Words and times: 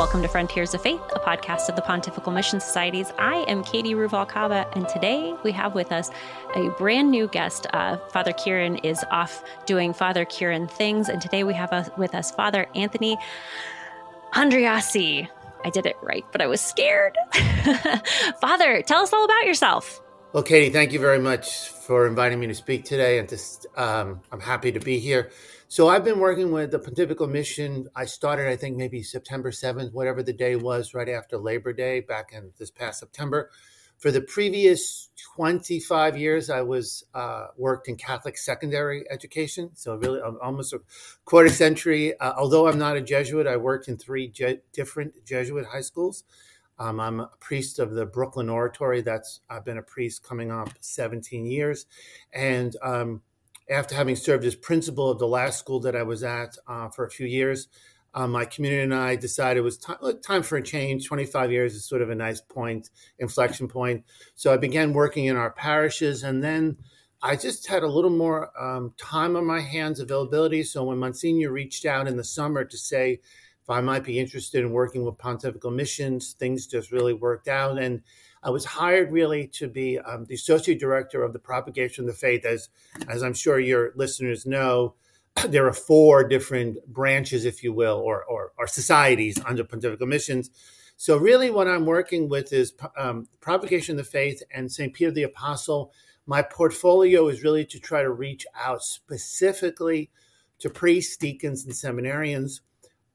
Welcome 0.00 0.22
to 0.22 0.28
Frontiers 0.28 0.72
of 0.72 0.80
Faith, 0.80 1.02
a 1.14 1.18
podcast 1.18 1.68
of 1.68 1.76
the 1.76 1.82
Pontifical 1.82 2.32
Mission 2.32 2.58
Societies. 2.58 3.12
I 3.18 3.44
am 3.46 3.62
Katie 3.62 3.92
Ruvalcaba, 3.92 4.74
and 4.74 4.88
today 4.88 5.34
we 5.42 5.52
have 5.52 5.74
with 5.74 5.92
us 5.92 6.10
a 6.54 6.70
brand 6.78 7.10
new 7.10 7.28
guest. 7.28 7.66
Uh, 7.74 7.98
Father 8.08 8.32
Kieran 8.32 8.78
is 8.78 9.04
off 9.10 9.44
doing 9.66 9.92
Father 9.92 10.24
Kieran 10.24 10.68
things, 10.68 11.10
and 11.10 11.20
today 11.20 11.44
we 11.44 11.52
have 11.52 11.70
a, 11.72 11.92
with 11.98 12.14
us 12.14 12.30
Father 12.30 12.66
Anthony 12.74 13.18
Andreassi. 14.32 15.28
I 15.66 15.68
did 15.68 15.84
it 15.84 15.96
right, 16.00 16.24
but 16.32 16.40
I 16.40 16.46
was 16.46 16.62
scared. 16.62 17.14
Father, 18.40 18.80
tell 18.80 19.02
us 19.02 19.12
all 19.12 19.26
about 19.26 19.44
yourself. 19.44 20.00
Well, 20.32 20.42
Katie, 20.42 20.70
thank 20.70 20.94
you 20.94 20.98
very 20.98 21.18
much 21.18 21.68
for 21.68 22.06
inviting 22.06 22.40
me 22.40 22.46
to 22.46 22.54
speak 22.54 22.86
today, 22.86 23.18
and 23.18 23.28
just 23.28 23.66
um, 23.76 24.22
I'm 24.32 24.40
happy 24.40 24.72
to 24.72 24.80
be 24.80 24.98
here. 24.98 25.30
So 25.72 25.86
I've 25.86 26.02
been 26.02 26.18
working 26.18 26.50
with 26.50 26.72
the 26.72 26.80
Pontifical 26.80 27.28
Mission. 27.28 27.86
I 27.94 28.04
started, 28.04 28.48
I 28.48 28.56
think, 28.56 28.76
maybe 28.76 29.04
September 29.04 29.52
7th, 29.52 29.92
whatever 29.92 30.20
the 30.20 30.32
day 30.32 30.56
was, 30.56 30.94
right 30.94 31.08
after 31.08 31.38
Labor 31.38 31.72
Day 31.72 32.00
back 32.00 32.32
in 32.32 32.50
this 32.58 32.72
past 32.72 32.98
September. 32.98 33.52
For 33.96 34.10
the 34.10 34.20
previous 34.20 35.10
25 35.36 36.16
years, 36.16 36.50
I 36.50 36.62
was 36.62 37.04
uh, 37.14 37.46
worked 37.56 37.86
in 37.86 37.94
Catholic 37.94 38.36
secondary 38.36 39.08
education. 39.12 39.70
So 39.74 39.94
really, 39.94 40.20
almost 40.20 40.72
a 40.72 40.80
quarter 41.24 41.50
century. 41.50 42.18
Uh, 42.18 42.32
although 42.36 42.66
I'm 42.66 42.78
not 42.78 42.96
a 42.96 43.00
Jesuit, 43.00 43.46
I 43.46 43.56
worked 43.56 43.86
in 43.86 43.96
three 43.96 44.26
Je- 44.26 44.62
different 44.72 45.24
Jesuit 45.24 45.66
high 45.66 45.82
schools. 45.82 46.24
Um, 46.80 46.98
I'm 46.98 47.20
a 47.20 47.30
priest 47.38 47.78
of 47.78 47.92
the 47.92 48.06
Brooklyn 48.06 48.48
Oratory. 48.48 49.02
That's 49.02 49.40
I've 49.48 49.64
been 49.64 49.78
a 49.78 49.82
priest 49.82 50.24
coming 50.24 50.50
up 50.50 50.70
17 50.80 51.46
years, 51.46 51.86
and 52.32 52.74
um, 52.82 53.22
after 53.70 53.94
having 53.94 54.16
served 54.16 54.44
as 54.44 54.54
principal 54.54 55.10
of 55.10 55.18
the 55.18 55.28
last 55.28 55.58
school 55.58 55.80
that 55.80 55.94
I 55.94 56.02
was 56.02 56.22
at 56.22 56.56
uh, 56.66 56.88
for 56.88 57.04
a 57.04 57.10
few 57.10 57.26
years, 57.26 57.68
uh, 58.12 58.26
my 58.26 58.44
community 58.44 58.82
and 58.82 58.94
I 58.94 59.14
decided 59.14 59.60
it 59.60 59.62
was 59.62 59.78
t- 59.78 59.92
time 60.22 60.42
for 60.42 60.56
a 60.56 60.62
change. 60.62 61.06
25 61.06 61.52
years 61.52 61.74
is 61.74 61.84
sort 61.84 62.02
of 62.02 62.10
a 62.10 62.14
nice 62.14 62.40
point, 62.40 62.90
inflection 63.18 63.68
point. 63.68 64.04
So 64.34 64.52
I 64.52 64.56
began 64.56 64.92
working 64.92 65.26
in 65.26 65.36
our 65.36 65.50
parishes, 65.50 66.24
and 66.24 66.42
then 66.42 66.78
I 67.22 67.36
just 67.36 67.68
had 67.68 67.84
a 67.84 67.88
little 67.88 68.10
more 68.10 68.50
um, 68.60 68.94
time 68.96 69.36
on 69.36 69.46
my 69.46 69.60
hands, 69.60 70.00
availability. 70.00 70.64
So 70.64 70.84
when 70.84 70.98
Monsignor 70.98 71.52
reached 71.52 71.86
out 71.86 72.08
in 72.08 72.16
the 72.16 72.24
summer 72.24 72.64
to 72.64 72.76
say 72.76 73.20
if 73.62 73.70
I 73.70 73.80
might 73.80 74.02
be 74.02 74.18
interested 74.18 74.64
in 74.64 74.72
working 74.72 75.04
with 75.04 75.18
Pontifical 75.18 75.70
Missions, 75.70 76.32
things 76.32 76.66
just 76.66 76.90
really 76.90 77.12
worked 77.12 77.46
out. 77.46 77.78
And 77.78 78.02
I 78.42 78.50
was 78.50 78.64
hired 78.64 79.12
really 79.12 79.46
to 79.48 79.68
be 79.68 79.98
um, 79.98 80.24
the 80.24 80.34
associate 80.34 80.80
director 80.80 81.22
of 81.22 81.32
the 81.32 81.38
propagation 81.38 82.04
of 82.04 82.08
the 82.08 82.16
faith. 82.16 82.44
As, 82.44 82.68
as 83.08 83.22
I'm 83.22 83.34
sure 83.34 83.60
your 83.60 83.92
listeners 83.96 84.46
know, 84.46 84.94
there 85.48 85.66
are 85.66 85.72
four 85.72 86.26
different 86.26 86.78
branches, 86.86 87.44
if 87.44 87.62
you 87.62 87.72
will, 87.72 87.98
or, 87.98 88.24
or, 88.24 88.52
or 88.58 88.66
societies 88.66 89.38
under 89.44 89.64
pontifical 89.64 90.06
missions. 90.06 90.50
So, 90.96 91.16
really, 91.16 91.50
what 91.50 91.68
I'm 91.68 91.86
working 91.86 92.28
with 92.28 92.52
is 92.52 92.74
um, 92.96 93.26
propagation 93.40 93.98
of 93.98 94.04
the 94.04 94.10
faith 94.10 94.42
and 94.54 94.70
St. 94.70 94.92
Peter 94.92 95.10
the 95.10 95.22
Apostle. 95.22 95.92
My 96.26 96.42
portfolio 96.42 97.28
is 97.28 97.42
really 97.42 97.64
to 97.66 97.80
try 97.80 98.02
to 98.02 98.10
reach 98.10 98.46
out 98.54 98.84
specifically 98.84 100.10
to 100.58 100.68
priests, 100.68 101.16
deacons, 101.16 101.64
and 101.64 101.72
seminarians 101.72 102.60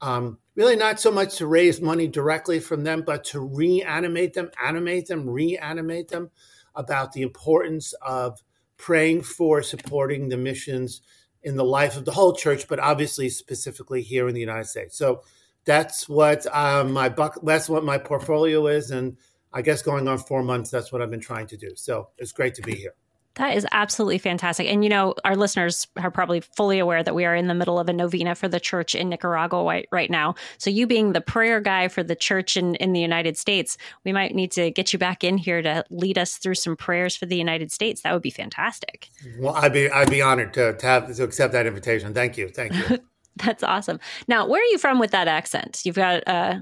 um, 0.02 0.40
really, 0.56 0.76
not 0.76 1.00
so 1.00 1.12
much 1.12 1.38
to 1.38 1.48
raise 1.48 1.82
money 1.82 2.08
directly 2.08 2.60
from 2.60 2.84
them, 2.84 3.04
but 3.06 3.24
to 3.26 3.40
reanimate 3.40 4.34
them, 4.34 4.50
animate 4.64 5.08
them, 5.08 5.30
reanimate 5.30 6.08
them 6.08 6.32
about 6.76 7.14
the 7.14 7.22
importance 7.22 7.94
of 8.02 8.42
praying 8.78 9.22
for 9.22 9.62
supporting 9.62 10.30
the 10.30 10.38
missions 10.38 11.02
in 11.44 11.56
the 11.56 11.64
life 11.64 11.96
of 11.96 12.06
the 12.06 12.12
whole 12.12 12.34
church, 12.34 12.68
but 12.68 12.80
obviously 12.80 13.30
specifically 13.30 14.02
here 14.02 14.28
in 14.28 14.34
the 14.34 14.40
United 14.42 14.66
States. 14.66 14.98
So 14.98 15.22
that's 15.64 16.10
what 16.10 16.46
um, 16.56 16.92
my 16.92 17.10
buck, 17.10 17.40
that's 17.44 17.70
what 17.70 17.84
my 17.84 17.98
portfolio 17.98 18.68
is, 18.68 18.92
and 18.92 19.18
I 19.54 19.62
guess 19.62 19.82
going 19.82 20.08
on 20.08 20.18
four 20.18 20.44
months, 20.44 20.70
that's 20.70 20.92
what 20.92 21.02
I've 21.02 21.12
been 21.12 21.20
trying 21.20 21.48
to 21.48 21.58
do. 21.58 21.72
So 21.76 22.10
it's 22.18 22.32
great 22.32 22.56
to 22.56 22.62
be 22.62 22.76
here. 22.76 22.96
That 23.36 23.56
is 23.56 23.68
absolutely 23.72 24.18
fantastic. 24.18 24.68
And, 24.68 24.84
you 24.84 24.90
know, 24.90 25.14
our 25.26 25.36
listeners 25.36 25.88
are 25.98 26.10
probably 26.10 26.40
fully 26.40 26.80
aware 26.80 27.04
that 27.04 27.14
we 27.14 27.26
are 27.26 27.36
in 27.36 27.48
the 27.48 27.54
middle 27.54 27.78
of 27.78 27.90
a 27.90 27.94
novena 27.94 28.34
for 28.34 28.48
the 28.48 28.60
church 28.60 28.96
in 28.96 29.10
Nicaragua 29.10 29.64
right, 29.64 29.88
right 29.92 30.10
now. 30.10 30.36
So, 30.58 30.70
you 30.70 30.88
being 30.88 31.12
the 31.12 31.22
prayer 31.22 31.60
guy 31.60 31.90
for 31.90 32.02
the 32.02 32.16
church 32.16 32.56
in, 32.56 32.76
in 32.76 32.94
the 32.94 33.02
United 33.02 33.38
States, 33.38 33.78
we 34.06 34.14
might 34.14 34.34
need 34.34 34.52
to 34.52 34.72
get 34.72 34.94
you 34.94 35.00
back 35.00 35.24
in 35.24 35.38
here 35.38 35.62
to 35.62 35.84
lead 35.90 36.18
us 36.18 36.38
through 36.38 36.56
some 36.56 36.78
prayers 36.78 37.16
for 37.16 37.26
the 37.26 37.36
United 37.36 37.72
States. 37.72 38.02
That 38.02 38.14
would 38.14 38.22
be 38.22 38.30
fantastic. 38.30 39.10
Well, 39.38 39.56
I'd 39.56 39.74
be, 39.74 39.90
I'd 39.90 40.10
be 40.10 40.22
honored 40.22 40.54
to, 40.54 40.74
to, 40.74 40.86
have, 40.86 41.14
to 41.14 41.24
accept 41.24 41.52
that 41.54 41.66
invitation. 41.66 42.14
Thank 42.14 42.38
you. 42.38 42.50
Thank 42.50 42.74
you. 42.74 43.00
That's 43.44 43.64
awesome. 43.64 44.00
Now, 44.30 44.48
where 44.48 44.62
are 44.62 44.72
you 44.72 44.78
from 44.78 44.98
with 44.98 45.12
that 45.12 45.28
accent? 45.28 45.82
You've 45.84 45.98
got, 45.98 46.26
uh, 46.26 46.60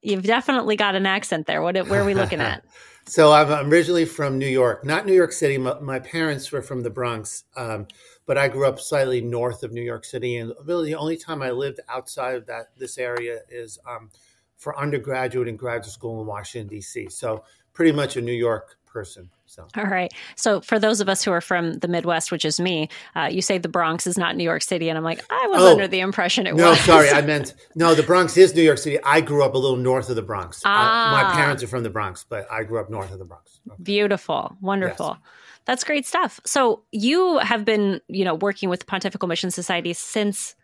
you've 0.00 0.22
definitely 0.22 0.76
got 0.76 0.94
an 0.94 1.04
accent 1.04 1.46
there. 1.46 1.60
What, 1.60 1.76
where 1.88 2.00
are 2.00 2.06
we 2.06 2.14
looking 2.14 2.40
at? 2.40 2.64
So 3.06 3.32
I'm 3.32 3.70
originally 3.70 4.06
from 4.06 4.38
New 4.38 4.48
York, 4.48 4.84
not 4.84 5.04
New 5.04 5.12
York 5.12 5.32
City. 5.32 5.58
My, 5.58 5.78
my 5.78 5.98
parents 5.98 6.50
were 6.50 6.62
from 6.62 6.82
the 6.82 6.88
Bronx, 6.88 7.44
um, 7.54 7.86
but 8.24 8.38
I 8.38 8.48
grew 8.48 8.66
up 8.66 8.80
slightly 8.80 9.20
north 9.20 9.62
of 9.62 9.72
New 9.72 9.82
York 9.82 10.06
City. 10.06 10.38
And 10.38 10.54
really, 10.64 10.86
the 10.86 10.94
only 10.94 11.18
time 11.18 11.42
I 11.42 11.50
lived 11.50 11.80
outside 11.90 12.34
of 12.34 12.46
that 12.46 12.70
this 12.78 12.96
area 12.96 13.40
is 13.50 13.78
um, 13.86 14.10
for 14.56 14.78
undergraduate 14.78 15.48
and 15.48 15.58
graduate 15.58 15.92
school 15.92 16.22
in 16.22 16.26
Washington 16.26 16.68
D.C. 16.68 17.10
So 17.10 17.44
pretty 17.74 17.92
much 17.92 18.16
a 18.16 18.22
New 18.22 18.32
York 18.32 18.76
person. 18.86 19.28
So, 19.46 19.66
all 19.76 19.84
right. 19.84 20.12
So, 20.36 20.60
for 20.60 20.78
those 20.78 21.00
of 21.00 21.08
us 21.08 21.22
who 21.22 21.30
are 21.30 21.40
from 21.40 21.74
the 21.74 21.88
Midwest, 21.88 22.32
which 22.32 22.44
is 22.44 22.58
me, 22.58 22.88
uh, 23.14 23.28
you 23.30 23.42
say 23.42 23.58
the 23.58 23.68
Bronx 23.68 24.06
is 24.06 24.18
not 24.18 24.36
New 24.36 24.44
York 24.44 24.62
City, 24.62 24.88
and 24.88 24.96
I'm 24.96 25.04
like, 25.04 25.20
I 25.30 25.46
was 25.48 25.62
oh, 25.62 25.72
under 25.72 25.86
the 25.86 26.00
impression 26.00 26.46
it 26.46 26.54
no, 26.54 26.70
was. 26.70 26.78
No, 26.78 26.84
sorry, 26.84 27.10
I 27.10 27.20
meant 27.26 27.54
no. 27.74 27.94
The 27.94 28.02
Bronx 28.02 28.36
is 28.36 28.54
New 28.54 28.62
York 28.62 28.78
City. 28.78 28.98
I 29.04 29.20
grew 29.20 29.44
up 29.44 29.54
a 29.54 29.58
little 29.58 29.76
north 29.76 30.08
of 30.10 30.16
the 30.16 30.22
Bronx. 30.22 30.62
Ah. 30.64 31.08
I, 31.08 31.22
my 31.22 31.30
ah. 31.30 31.36
parents 31.36 31.62
are 31.62 31.68
from 31.68 31.82
the 31.82 31.90
Bronx, 31.90 32.24
but 32.28 32.50
I 32.50 32.64
grew 32.64 32.80
up 32.80 32.90
north 32.90 33.12
of 33.12 33.18
the 33.18 33.24
Bronx. 33.24 33.60
Okay. 33.66 33.82
Beautiful, 33.82 34.56
wonderful. 34.60 35.18
Yes. 35.20 35.30
That's 35.66 35.84
great 35.84 36.04
stuff. 36.06 36.40
So, 36.44 36.82
you 36.90 37.38
have 37.38 37.64
been, 37.64 38.00
you 38.08 38.24
know, 38.24 38.34
working 38.34 38.68
with 38.68 38.86
Pontifical 38.86 39.28
Mission 39.28 39.50
Society 39.50 39.92
since 39.92 40.56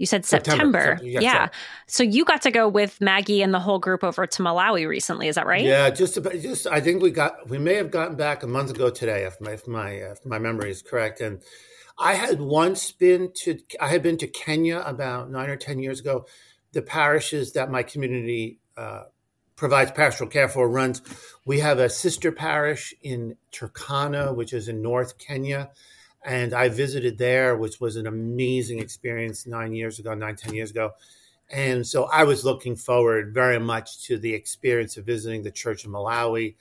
you 0.00 0.06
said 0.06 0.24
September. 0.24 0.80
September. 0.80 1.04
Yes, 1.04 1.22
yeah. 1.22 1.48
So 1.86 2.02
you 2.02 2.24
got 2.24 2.40
to 2.42 2.50
go 2.50 2.66
with 2.66 3.02
Maggie 3.02 3.42
and 3.42 3.52
the 3.52 3.60
whole 3.60 3.78
group 3.78 4.02
over 4.02 4.26
to 4.26 4.42
Malawi 4.42 4.88
recently. 4.88 5.28
Is 5.28 5.34
that 5.34 5.46
right? 5.46 5.62
Yeah. 5.62 5.90
Just 5.90 6.16
about, 6.16 6.32
just 6.40 6.66
I 6.66 6.80
think 6.80 7.02
we 7.02 7.10
got 7.10 7.50
we 7.50 7.58
may 7.58 7.74
have 7.74 7.90
gotten 7.90 8.16
back 8.16 8.42
a 8.42 8.46
month 8.46 8.70
ago 8.70 8.88
today, 8.88 9.24
if 9.24 9.38
my 9.42 9.50
if 9.50 9.68
my, 9.68 9.90
if 9.90 10.24
my 10.24 10.38
memory 10.38 10.70
is 10.70 10.80
correct. 10.80 11.20
And 11.20 11.42
I 11.98 12.14
had 12.14 12.40
once 12.40 12.90
been 12.92 13.30
to 13.42 13.58
I 13.78 13.88
had 13.88 14.02
been 14.02 14.16
to 14.18 14.26
Kenya 14.26 14.82
about 14.86 15.30
nine 15.30 15.50
or 15.50 15.56
ten 15.56 15.78
years 15.78 16.00
ago. 16.00 16.24
The 16.72 16.80
parishes 16.80 17.52
that 17.52 17.70
my 17.70 17.82
community 17.82 18.58
uh, 18.78 19.02
provides 19.54 19.90
pastoral 19.90 20.30
care 20.30 20.48
for 20.48 20.66
runs. 20.66 21.02
We 21.44 21.58
have 21.58 21.78
a 21.78 21.90
sister 21.90 22.32
parish 22.32 22.94
in 23.02 23.36
Turkana, 23.52 24.34
which 24.34 24.54
is 24.54 24.66
in 24.66 24.80
North 24.80 25.18
Kenya 25.18 25.72
and 26.24 26.52
I 26.52 26.68
visited 26.68 27.18
there, 27.18 27.56
which 27.56 27.80
was 27.80 27.96
an 27.96 28.06
amazing 28.06 28.78
experience 28.78 29.46
nine 29.46 29.74
years 29.74 29.98
ago, 29.98 30.14
nine 30.14 30.36
ten 30.36 30.54
years 30.54 30.70
ago. 30.70 30.92
And 31.50 31.86
so 31.86 32.04
I 32.04 32.24
was 32.24 32.44
looking 32.44 32.76
forward 32.76 33.34
very 33.34 33.58
much 33.58 34.04
to 34.04 34.18
the 34.18 34.32
experience 34.32 34.96
of 34.96 35.06
visiting 35.06 35.42
the 35.42 35.50
church 35.50 35.84
in 35.84 35.90
Malawi. 35.90 36.54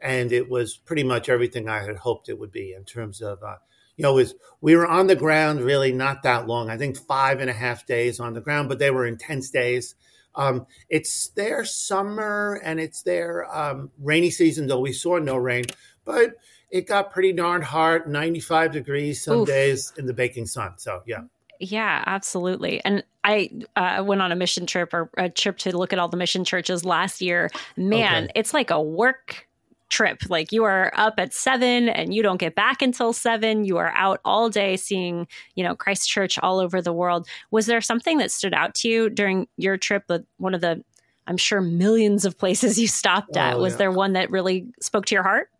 And 0.00 0.30
it 0.30 0.48
was 0.48 0.76
pretty 0.76 1.02
much 1.02 1.28
everything 1.28 1.68
I 1.68 1.82
had 1.82 1.96
hoped 1.96 2.28
it 2.28 2.38
would 2.38 2.52
be 2.52 2.74
in 2.74 2.84
terms 2.84 3.22
of, 3.22 3.42
uh, 3.42 3.56
you 3.96 4.02
know, 4.02 4.14
was 4.14 4.34
we 4.60 4.76
were 4.76 4.86
on 4.86 5.06
the 5.06 5.16
ground 5.16 5.60
really 5.60 5.90
not 5.90 6.22
that 6.22 6.46
long. 6.46 6.70
I 6.70 6.76
think 6.76 6.96
five 6.96 7.40
and 7.40 7.50
a 7.50 7.54
half 7.54 7.86
days 7.86 8.20
on 8.20 8.34
the 8.34 8.40
ground, 8.40 8.68
but 8.68 8.78
they 8.78 8.90
were 8.90 9.06
intense 9.06 9.50
days. 9.50 9.94
Um, 10.34 10.66
it's 10.90 11.28
their 11.28 11.64
summer 11.64 12.60
and 12.62 12.78
it's 12.78 13.02
their 13.02 13.52
um, 13.56 13.90
rainy 13.98 14.30
season, 14.30 14.66
though 14.66 14.80
we 14.80 14.92
saw 14.92 15.18
no 15.18 15.36
rain. 15.36 15.64
But 16.04 16.34
it 16.70 16.86
got 16.86 17.12
pretty 17.12 17.32
darn 17.32 17.62
hot, 17.62 18.08
95 18.08 18.72
degrees 18.72 19.22
some 19.22 19.38
Oof. 19.38 19.48
days 19.48 19.92
in 19.96 20.06
the 20.06 20.14
baking 20.14 20.46
sun. 20.46 20.74
So, 20.76 21.02
yeah. 21.06 21.22
Yeah, 21.58 22.02
absolutely. 22.06 22.84
And 22.84 23.02
I 23.24 23.50
uh, 23.76 24.04
went 24.04 24.20
on 24.20 24.32
a 24.32 24.36
mission 24.36 24.66
trip 24.66 24.92
or 24.92 25.10
a 25.16 25.28
trip 25.28 25.58
to 25.58 25.76
look 25.76 25.92
at 25.92 25.98
all 25.98 26.08
the 26.08 26.16
mission 26.16 26.44
churches 26.44 26.84
last 26.84 27.20
year. 27.20 27.50
Man, 27.76 28.24
okay. 28.24 28.32
it's 28.34 28.52
like 28.52 28.70
a 28.70 28.80
work 28.80 29.46
trip. 29.88 30.20
Like 30.28 30.52
you 30.52 30.64
are 30.64 30.92
up 30.96 31.14
at 31.18 31.32
seven 31.32 31.88
and 31.88 32.12
you 32.12 32.22
don't 32.22 32.38
get 32.38 32.54
back 32.54 32.82
until 32.82 33.12
seven. 33.12 33.64
You 33.64 33.78
are 33.78 33.92
out 33.94 34.20
all 34.24 34.50
day 34.50 34.76
seeing, 34.76 35.26
you 35.54 35.64
know, 35.64 35.74
Christ 35.74 36.08
Church 36.08 36.38
all 36.38 36.58
over 36.58 36.82
the 36.82 36.92
world. 36.92 37.26
Was 37.50 37.66
there 37.66 37.80
something 37.80 38.18
that 38.18 38.32
stood 38.32 38.54
out 38.54 38.74
to 38.76 38.88
you 38.88 39.10
during 39.10 39.48
your 39.56 39.76
trip? 39.76 40.04
With 40.08 40.26
one 40.38 40.54
of 40.54 40.60
the, 40.60 40.82
I'm 41.26 41.36
sure, 41.36 41.60
millions 41.60 42.24
of 42.24 42.38
places 42.38 42.78
you 42.78 42.88
stopped 42.88 43.36
at. 43.36 43.54
Oh, 43.54 43.60
was 43.60 43.74
yeah. 43.74 43.78
there 43.78 43.92
one 43.92 44.14
that 44.14 44.30
really 44.30 44.66
spoke 44.80 45.06
to 45.06 45.14
your 45.14 45.24
heart? 45.24 45.50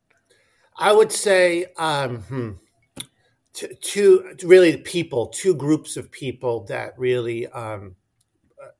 I 0.78 0.92
would 0.92 1.12
say 1.12 1.66
um, 1.78 2.18
hmm, 2.22 2.50
two, 3.80 4.36
really 4.42 4.76
people, 4.76 5.28
two 5.28 5.54
groups 5.54 5.96
of 5.96 6.10
people 6.10 6.64
that 6.64 6.98
really, 6.98 7.46
um, 7.48 7.96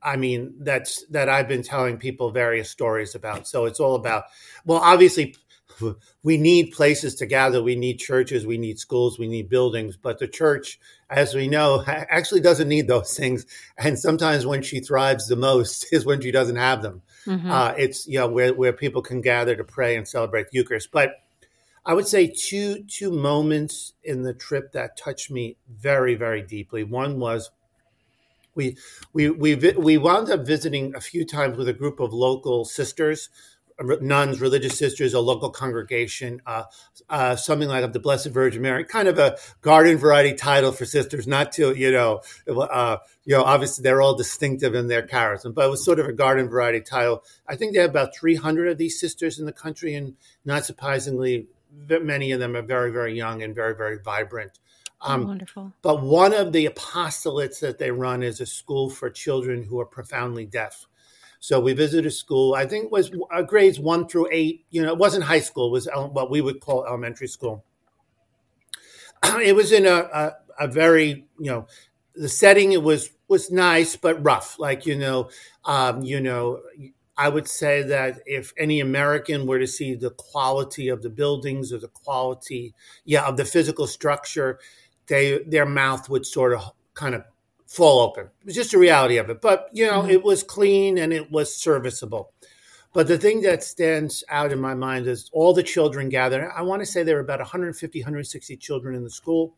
I 0.03 0.15
mean, 0.15 0.55
that's 0.59 1.05
that 1.07 1.29
I've 1.29 1.47
been 1.47 1.63
telling 1.63 1.97
people 1.97 2.31
various 2.31 2.69
stories 2.69 3.15
about. 3.15 3.47
So 3.47 3.65
it's 3.65 3.79
all 3.79 3.95
about, 3.95 4.25
well, 4.65 4.79
obviously, 4.79 5.35
we 6.23 6.37
need 6.37 6.71
places 6.71 7.15
to 7.15 7.25
gather. 7.25 7.63
We 7.63 7.75
need 7.75 7.97
churches. 7.97 8.45
We 8.45 8.57
need 8.57 8.79
schools. 8.79 9.17
We 9.17 9.27
need 9.27 9.49
buildings. 9.49 9.97
But 9.97 10.19
the 10.19 10.27
church, 10.27 10.79
as 11.09 11.33
we 11.33 11.47
know, 11.47 11.83
actually 11.87 12.41
doesn't 12.41 12.67
need 12.67 12.87
those 12.87 13.15
things. 13.15 13.45
And 13.77 13.97
sometimes 13.97 14.45
when 14.45 14.61
she 14.61 14.79
thrives 14.79 15.27
the 15.27 15.35
most 15.35 15.87
is 15.91 16.05
when 16.05 16.21
she 16.21 16.31
doesn't 16.31 16.55
have 16.55 16.81
them. 16.81 17.01
Mm-hmm. 17.25 17.51
Uh, 17.51 17.73
it's 17.77 18.07
you 18.07 18.19
know 18.19 18.27
where 18.27 18.53
where 18.53 18.71
people 18.71 19.01
can 19.01 19.21
gather 19.21 19.55
to 19.55 19.63
pray 19.63 19.95
and 19.97 20.07
celebrate 20.07 20.49
the 20.49 20.57
Eucharist. 20.57 20.91
But 20.91 21.11
I 21.87 21.93
would 21.93 22.07
say 22.07 22.27
two 22.27 22.83
two 22.83 23.11
moments 23.11 23.93
in 24.03 24.23
the 24.23 24.33
trip 24.33 24.73
that 24.73 24.97
touched 24.97 25.31
me 25.31 25.57
very 25.69 26.15
very 26.15 26.41
deeply. 26.41 26.83
One 26.83 27.17
was 27.19 27.49
we 28.55 28.75
we 29.13 29.29
we 29.29 29.55
we 29.55 29.97
wound 29.97 30.29
up 30.29 30.45
visiting 30.45 30.93
a 30.95 31.01
few 31.01 31.25
times 31.25 31.57
with 31.57 31.69
a 31.69 31.73
group 31.73 32.01
of 32.01 32.13
local 32.13 32.65
sisters 32.65 33.29
nuns, 34.01 34.41
religious 34.41 34.77
sisters, 34.77 35.13
a 35.13 35.19
local 35.19 35.49
congregation, 35.49 36.41
uh, 36.45 36.63
uh, 37.09 37.35
something 37.35 37.69
like 37.69 37.83
of 37.83 37.93
the 37.93 37.99
Blessed 37.99 38.29
Virgin 38.29 38.61
Mary, 38.61 38.83
kind 38.83 39.07
of 39.07 39.19
a 39.19 39.37
garden 39.61 39.97
variety 39.97 40.33
title 40.33 40.71
for 40.71 40.85
sisters, 40.85 41.27
not 41.27 41.51
to, 41.53 41.75
you 41.75 41.91
know, 41.91 42.21
uh, 42.47 42.97
you 43.25 43.35
know, 43.35 43.43
obviously 43.43 43.83
they're 43.83 44.01
all 44.01 44.15
distinctive 44.15 44.73
in 44.73 44.87
their 44.87 45.05
charism, 45.05 45.53
but 45.53 45.65
it 45.65 45.69
was 45.69 45.85
sort 45.85 45.99
of 45.99 46.07
a 46.07 46.13
garden 46.13 46.49
variety 46.49 46.81
title. 46.81 47.23
I 47.47 47.55
think 47.55 47.73
they 47.73 47.79
have 47.81 47.91
about 47.91 48.15
300 48.15 48.69
of 48.69 48.77
these 48.77 48.99
sisters 48.99 49.37
in 49.37 49.45
the 49.45 49.53
country, 49.53 49.93
and 49.93 50.15
not 50.43 50.65
surprisingly, 50.65 51.47
many 51.71 52.31
of 52.31 52.39
them 52.39 52.55
are 52.55 52.61
very, 52.61 52.91
very 52.91 53.15
young 53.15 53.43
and 53.43 53.53
very, 53.55 53.75
very 53.75 53.99
vibrant. 53.99 54.59
Um, 55.01 55.23
oh, 55.23 55.27
wonderful. 55.27 55.73
But 55.81 56.01
one 56.01 56.33
of 56.33 56.51
the 56.51 56.67
apostolates 56.67 57.59
that 57.59 57.77
they 57.77 57.91
run 57.91 58.23
is 58.23 58.41
a 58.41 58.45
school 58.45 58.89
for 58.89 59.09
children 59.09 59.63
who 59.63 59.79
are 59.79 59.85
profoundly 59.85 60.45
deaf. 60.45 60.87
So 61.39 61.59
we 61.59 61.73
visited 61.73 62.07
a 62.07 62.11
school. 62.11 62.55
I 62.55 62.65
think 62.65 62.85
it 62.85 62.91
was 62.91 63.11
uh, 63.31 63.43
grades 63.43 63.79
one 63.79 64.07
through 64.07 64.29
eight. 64.31 64.65
You 64.71 64.81
know, 64.81 64.91
it 64.91 64.97
wasn't 64.97 65.23
high 65.23 65.39
school. 65.39 65.67
It 65.67 65.71
was 65.71 65.87
what 65.93 66.31
we 66.31 66.41
would 66.41 66.59
call 66.61 66.85
elementary 66.85 67.27
school. 67.27 67.63
It 69.41 69.55
was 69.55 69.71
in 69.71 69.85
a, 69.85 69.93
a, 69.95 70.33
a 70.59 70.67
very 70.67 71.25
you 71.39 71.51
know 71.51 71.67
the 72.15 72.29
setting. 72.29 72.71
It 72.71 72.81
was 72.81 73.11
was 73.27 73.51
nice 73.51 73.95
but 73.95 74.23
rough. 74.23 74.57
Like 74.57 74.85
you 74.85 74.97
know, 74.97 75.29
um, 75.65 76.01
you 76.03 76.19
know. 76.19 76.61
I 77.17 77.29
would 77.29 77.47
say 77.47 77.81
that 77.83 78.21
if 78.25 78.53
any 78.57 78.79
American 78.79 79.47
were 79.47 79.59
to 79.59 79.67
see 79.67 79.95
the 79.95 80.11
quality 80.11 80.89
of 80.89 81.01
the 81.01 81.09
buildings 81.09 81.73
or 81.73 81.79
the 81.79 81.87
quality, 81.87 82.75
yeah, 83.05 83.25
of 83.25 83.37
the 83.37 83.45
physical 83.45 83.87
structure, 83.87 84.59
they 85.07 85.39
their 85.47 85.65
mouth 85.65 86.09
would 86.09 86.25
sort 86.25 86.53
of 86.53 86.71
kind 86.93 87.15
of 87.15 87.23
fall 87.67 87.99
open. 87.99 88.25
It 88.41 88.45
was 88.45 88.55
just 88.55 88.73
a 88.73 88.79
reality 88.79 89.17
of 89.17 89.29
it. 89.29 89.41
But, 89.41 89.69
you 89.73 89.85
know, 89.85 90.01
mm-hmm. 90.01 90.11
it 90.11 90.23
was 90.23 90.43
clean 90.43 90.97
and 90.97 91.13
it 91.13 91.31
was 91.31 91.55
serviceable. 91.55 92.31
But 92.93 93.07
the 93.07 93.17
thing 93.17 93.41
that 93.41 93.63
stands 93.63 94.23
out 94.29 94.51
in 94.51 94.59
my 94.59 94.73
mind 94.73 95.05
is 95.07 95.29
all 95.33 95.53
the 95.53 95.63
children 95.63 96.09
gathered. 96.09 96.49
I 96.55 96.61
want 96.61 96.81
to 96.81 96.85
say 96.85 97.03
there 97.03 97.15
were 97.15 97.21
about 97.21 97.39
150, 97.39 97.99
160 97.99 98.57
children 98.57 98.95
in 98.95 99.03
the 99.03 99.09
school. 99.09 99.55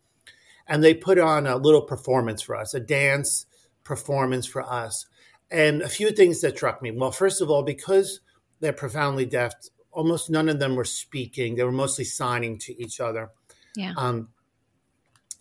And 0.68 0.84
they 0.84 0.94
put 0.94 1.18
on 1.18 1.48
a 1.48 1.56
little 1.56 1.82
performance 1.82 2.42
for 2.42 2.56
us, 2.56 2.74
a 2.74 2.80
dance 2.80 3.46
performance 3.84 4.46
for 4.46 4.62
us. 4.62 5.06
And 5.52 5.82
a 5.82 5.90
few 5.90 6.12
things 6.12 6.42
that 6.42 6.58
struck 6.58 6.82
me. 6.82 6.92
Well, 6.92 7.12
first 7.12 7.42
of 7.42 7.50
all, 7.50 7.64
because 7.64 8.20
they're 8.60 8.74
profoundly 8.74 9.26
deaf, 9.26 9.54
almost 9.92 10.30
none 10.30 10.50
of 10.50 10.60
them 10.60 10.76
were 10.76 10.86
speaking. 10.86 11.56
They 11.56 11.64
were 11.64 11.72
mostly 11.72 12.06
signing 12.06 12.58
to 12.60 12.82
each 12.82 13.00
other. 13.00 13.32
Yeah. 13.76 13.94
Um, 13.98 14.30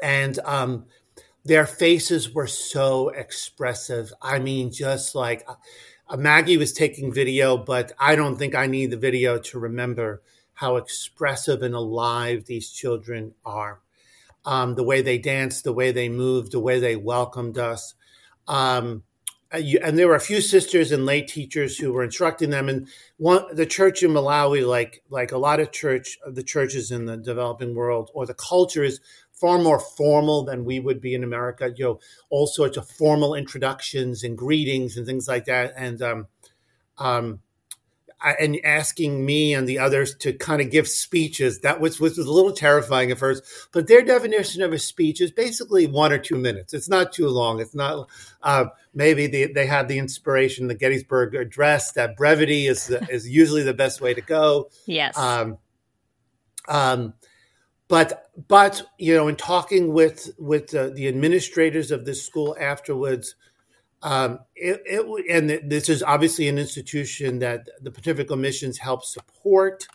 and 0.03 0.39
um, 0.41 0.87
their 1.45 1.67
faces 1.67 2.33
were 2.33 2.47
so 2.47 3.09
expressive. 3.11 4.13
I 4.23 4.39
mean, 4.39 4.73
just 4.73 5.15
like 5.15 5.47
uh, 6.09 6.17
Maggie 6.17 6.57
was 6.57 6.73
taking 6.73 7.13
video, 7.13 7.57
but 7.57 7.93
I 7.99 8.17
don't 8.17 8.37
think 8.37 8.55
I 8.55 8.67
need 8.67 8.91
the 8.91 8.97
video 8.97 9.39
to 9.39 9.59
remember 9.59 10.23
how 10.55 10.77
expressive 10.77 11.63
and 11.63 11.75
alive 11.75 12.45
these 12.45 12.71
children 12.71 13.35
are. 13.45 13.81
Um, 14.45 14.75
the 14.75 14.85
way 14.85 15.03
they 15.03 15.19
danced, 15.19 15.65
the 15.65 15.73
way 15.73 15.93
they 15.93 16.09
moved, 16.09 16.53
the 16.53 16.61
way 16.61 16.81
they 16.81 16.97
welcomed 16.97 17.59
us. 17.59 17.95
Um, 18.47 19.03
uh, 19.03 19.08
and 19.51 19.99
there 19.99 20.09
were 20.09 20.15
a 20.15 20.21
few 20.21 20.41
sisters 20.41 20.93
and 20.93 21.07
lay 21.07 21.23
teachers 21.23 21.79
who 21.79 21.93
were 21.93 22.05
instructing 22.05 22.51
them. 22.51 22.69
And 22.69 22.89
one, 23.17 23.45
the 23.55 23.67
church 23.67 24.03
in 24.03 24.11
Malawi, 24.11 24.67
like 24.67 25.03
like 25.09 25.33
a 25.33 25.39
lot 25.39 25.61
of 25.61 25.73
church, 25.73 26.19
the 26.27 26.43
churches 26.43 26.91
in 26.91 27.07
the 27.07 27.17
developing 27.17 27.75
world, 27.75 28.11
or 28.15 28.27
the 28.27 28.35
culture 28.35 28.85
is 28.85 29.01
far 29.33 29.59
more 29.59 29.79
formal 29.79 30.45
than 30.45 30.65
we 30.65 30.81
would 30.81 31.01
be 31.01 31.15
in 31.15 31.25
America. 31.25 31.73
You 31.75 31.85
know, 31.85 32.01
all 32.29 32.47
sorts 32.47 32.77
of 32.77 32.89
formal 32.89 33.35
introductions 33.35 34.23
and 34.23 34.37
greetings 34.37 34.97
and 34.97 35.07
things 35.07 35.29
like 35.29 35.47
that, 35.47 35.73
and 35.77 36.03
um, 36.03 36.27
um, 36.99 37.41
and 38.23 38.59
asking 38.65 39.25
me 39.25 39.55
and 39.55 39.69
the 39.69 39.79
others 39.79 40.15
to 40.17 40.33
kind 40.33 40.61
of 40.61 40.71
give 40.71 40.89
speeches. 40.89 41.61
That 41.61 41.81
was 41.81 42.01
was 42.01 42.19
a 42.19 42.31
little 42.31 42.53
terrifying 42.53 43.11
at 43.11 43.19
first, 43.19 43.43
but 43.73 43.87
their 43.87 44.03
definition 44.03 44.63
of 44.63 44.73
a 44.73 44.79
speech 44.79 45.21
is 45.21 45.31
basically 45.31 45.87
one 45.87 46.13
or 46.13 46.19
two 46.19 46.37
minutes. 46.37 46.75
It's 46.75 46.89
not 46.89 47.13
too 47.13 47.29
long. 47.29 47.61
It's 47.61 47.75
not 47.75 48.09
uh, 48.43 48.67
maybe 48.95 49.27
they 49.27 49.47
they 49.47 49.67
have 49.67 49.89
the 49.89 49.99
inspiration, 49.99 50.69
the 50.69 50.75
Gettysburg 50.75 51.35
Address. 51.35 51.93
That 51.93 52.17
brevity 52.17 52.67
is 52.67 52.91
is 53.09 53.29
usually 53.29 53.63
the 53.63 53.75
best 53.75 54.01
way 54.01 54.15
to 54.15 54.21
go. 54.21 54.71
Yes. 54.87 55.17
Um, 55.17 55.59
um, 56.69 57.15
but 57.89 58.31
but 58.49 58.83
you 58.99 59.15
know 59.15 59.29
in 59.29 59.37
talking 59.37 59.93
with 59.93 60.31
with 60.39 60.75
uh, 60.75 60.91
the 60.91 61.09
administrators 61.09 61.91
of 61.91 62.05
this 62.05 62.25
school 62.25 62.57
afterwards 62.61 63.35
um, 64.03 64.39
it, 64.55 64.81
it, 64.87 65.25
and 65.31 65.71
this 65.71 65.89
is 65.89 66.03
obviously 66.03 66.49
an 66.49 66.59
institution 66.59 67.39
that 67.41 67.69
the 67.83 67.91
pontifical 67.91 68.37
missions 68.37 68.79
help 68.79 69.05
support 69.05 69.87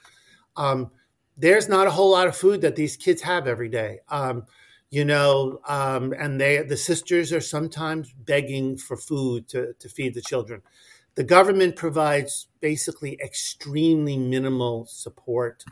um, 0.55 0.91
there's 1.37 1.67
not 1.67 1.87
a 1.87 1.91
whole 1.91 2.11
lot 2.11 2.27
of 2.27 2.35
food 2.35 2.61
that 2.61 2.75
these 2.75 2.95
kids 2.95 3.21
have 3.21 3.47
every 3.47 3.69
day 3.69 3.99
um, 4.09 4.45
you 4.89 5.05
know 5.05 5.59
um, 5.67 6.13
and 6.17 6.39
they 6.39 6.61
the 6.63 6.77
sisters 6.77 7.31
are 7.31 7.41
sometimes 7.41 8.13
begging 8.25 8.77
for 8.77 8.97
food 8.97 9.47
to, 9.47 9.73
to 9.79 9.89
feed 9.89 10.13
the 10.13 10.21
children 10.21 10.61
the 11.15 11.23
government 11.23 11.75
provides 11.75 12.47
basically 12.59 13.19
extremely 13.21 14.17
minimal 14.17 14.85
support 14.85 15.63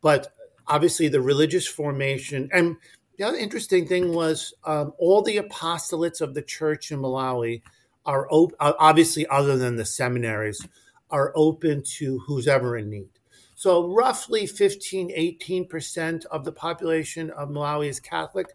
but 0.00 0.32
obviously 0.68 1.08
the 1.08 1.20
religious 1.20 1.66
formation. 1.66 2.48
And 2.52 2.76
the 3.16 3.24
other 3.24 3.38
interesting 3.38 3.86
thing 3.86 4.12
was 4.12 4.54
um, 4.64 4.92
all 4.98 5.22
the 5.22 5.38
apostolates 5.38 6.20
of 6.20 6.34
the 6.34 6.42
church 6.42 6.90
in 6.90 7.00
Malawi 7.00 7.62
are 8.04 8.28
op- 8.30 8.54
obviously, 8.60 9.26
other 9.26 9.56
than 9.56 9.76
the 9.76 9.84
seminaries, 9.84 10.66
are 11.10 11.32
open 11.34 11.82
to 11.82 12.20
who's 12.20 12.46
ever 12.46 12.76
in 12.76 12.90
need. 12.90 13.08
So 13.54 13.92
roughly 13.92 14.46
15, 14.46 15.10
18% 15.10 16.26
of 16.26 16.44
the 16.44 16.52
population 16.52 17.30
of 17.30 17.48
Malawi 17.48 17.88
is 17.88 18.00
Catholic. 18.00 18.48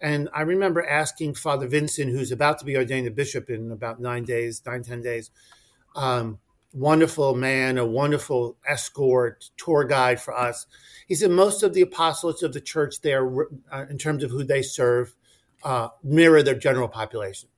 And 0.00 0.28
I 0.34 0.42
remember 0.42 0.84
asking 0.86 1.34
Father 1.34 1.66
Vincent, 1.66 2.10
who's 2.10 2.32
about 2.32 2.58
to 2.58 2.64
be 2.64 2.76
ordained 2.76 3.06
a 3.06 3.10
bishop 3.10 3.48
in 3.48 3.72
about 3.72 4.00
nine 4.00 4.24
days, 4.24 4.60
nine, 4.66 4.82
ten 4.82 5.00
days, 5.00 5.30
um, 5.94 6.38
wonderful 6.72 7.34
man, 7.34 7.78
a 7.78 7.86
wonderful 7.86 8.56
escort, 8.66 9.50
tour 9.56 9.84
guide 9.84 10.20
for 10.20 10.34
us. 10.34 10.66
He 11.06 11.14
said 11.14 11.30
most 11.30 11.62
of 11.62 11.74
the 11.74 11.84
apostolates 11.84 12.42
of 12.42 12.52
the 12.52 12.60
church 12.60 13.00
there, 13.02 13.28
uh, 13.70 13.86
in 13.90 13.98
terms 13.98 14.24
of 14.24 14.30
who 14.30 14.44
they 14.44 14.62
serve, 14.62 15.14
uh, 15.62 15.88
mirror 16.02 16.42
their 16.42 16.54
general 16.54 16.88
population. 16.88 17.48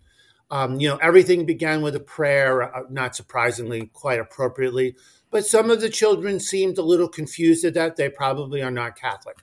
Um, 0.51 0.79
you 0.79 0.89
know, 0.89 0.97
everything 0.97 1.47
began 1.47 1.83
with 1.83 1.97
a 1.97 2.01
prayer, 2.01 2.63
uh, 2.63 2.83
not 2.91 3.17
surprisingly, 3.17 3.91
quite 3.93 4.21
appropriately. 4.21 4.95
But 5.31 5.47
some 5.47 5.71
of 5.71 5.81
the 5.81 5.89
children 5.89 6.39
seemed 6.39 6.79
a 6.79 6.83
little 6.83 7.09
confused 7.09 7.65
at 7.65 7.75
that. 7.75 7.97
They 7.97 8.09
probably 8.09 8.63
are 8.63 8.71
not 8.71 8.97
Catholic, 8.97 9.39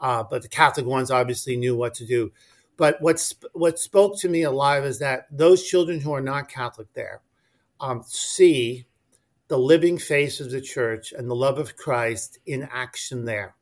uh, 0.00 0.24
but 0.28 0.42
the 0.42 0.48
Catholic 0.48 0.86
ones 0.86 1.10
obviously 1.10 1.56
knew 1.56 1.76
what 1.76 1.94
to 1.94 2.06
do. 2.06 2.32
But 2.76 3.00
what's 3.00 3.34
what 3.52 3.78
spoke 3.78 4.18
to 4.20 4.28
me 4.28 4.42
alive 4.42 4.84
is 4.84 4.98
that 4.98 5.26
those 5.30 5.64
children 5.64 6.00
who 6.00 6.12
are 6.12 6.20
not 6.20 6.48
Catholic 6.48 6.92
there 6.94 7.22
um, 7.80 8.02
see 8.04 8.86
the 9.48 9.58
living 9.58 9.98
face 9.98 10.40
of 10.40 10.50
the 10.50 10.60
church 10.60 11.12
and 11.12 11.30
the 11.30 11.34
love 11.34 11.58
of 11.58 11.76
Christ 11.76 12.38
in 12.46 12.68
action 12.72 13.24
there. 13.24 13.54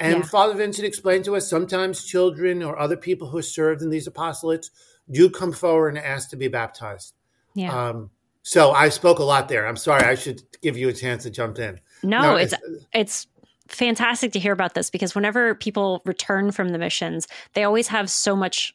And 0.00 0.18
yeah. 0.18 0.22
Father 0.22 0.54
Vincent 0.54 0.86
explained 0.86 1.24
to 1.24 1.36
us 1.36 1.48
sometimes 1.48 2.04
children 2.04 2.62
or 2.62 2.78
other 2.78 2.96
people 2.96 3.28
who 3.28 3.42
served 3.42 3.82
in 3.82 3.90
these 3.90 4.08
apostolates 4.08 4.70
do 5.10 5.30
come 5.30 5.52
forward 5.52 5.96
and 5.96 5.98
ask 5.98 6.30
to 6.30 6.36
be 6.36 6.48
baptized. 6.48 7.14
Yeah. 7.54 7.88
Um, 7.88 8.10
so 8.42 8.72
I 8.72 8.88
spoke 8.88 9.20
a 9.20 9.24
lot 9.24 9.48
there. 9.48 9.66
I'm 9.66 9.76
sorry. 9.76 10.04
I 10.04 10.16
should 10.16 10.42
give 10.60 10.76
you 10.76 10.88
a 10.88 10.92
chance 10.92 11.22
to 11.22 11.30
jump 11.30 11.58
in. 11.58 11.80
No, 12.02 12.22
no 12.22 12.36
it's 12.36 12.54
it's 12.92 13.26
fantastic 13.68 14.32
to 14.32 14.38
hear 14.38 14.52
about 14.52 14.74
this 14.74 14.90
because 14.90 15.14
whenever 15.14 15.54
people 15.54 16.02
return 16.04 16.50
from 16.50 16.70
the 16.70 16.78
missions, 16.78 17.26
they 17.54 17.64
always 17.64 17.88
have 17.88 18.10
so 18.10 18.36
much 18.36 18.74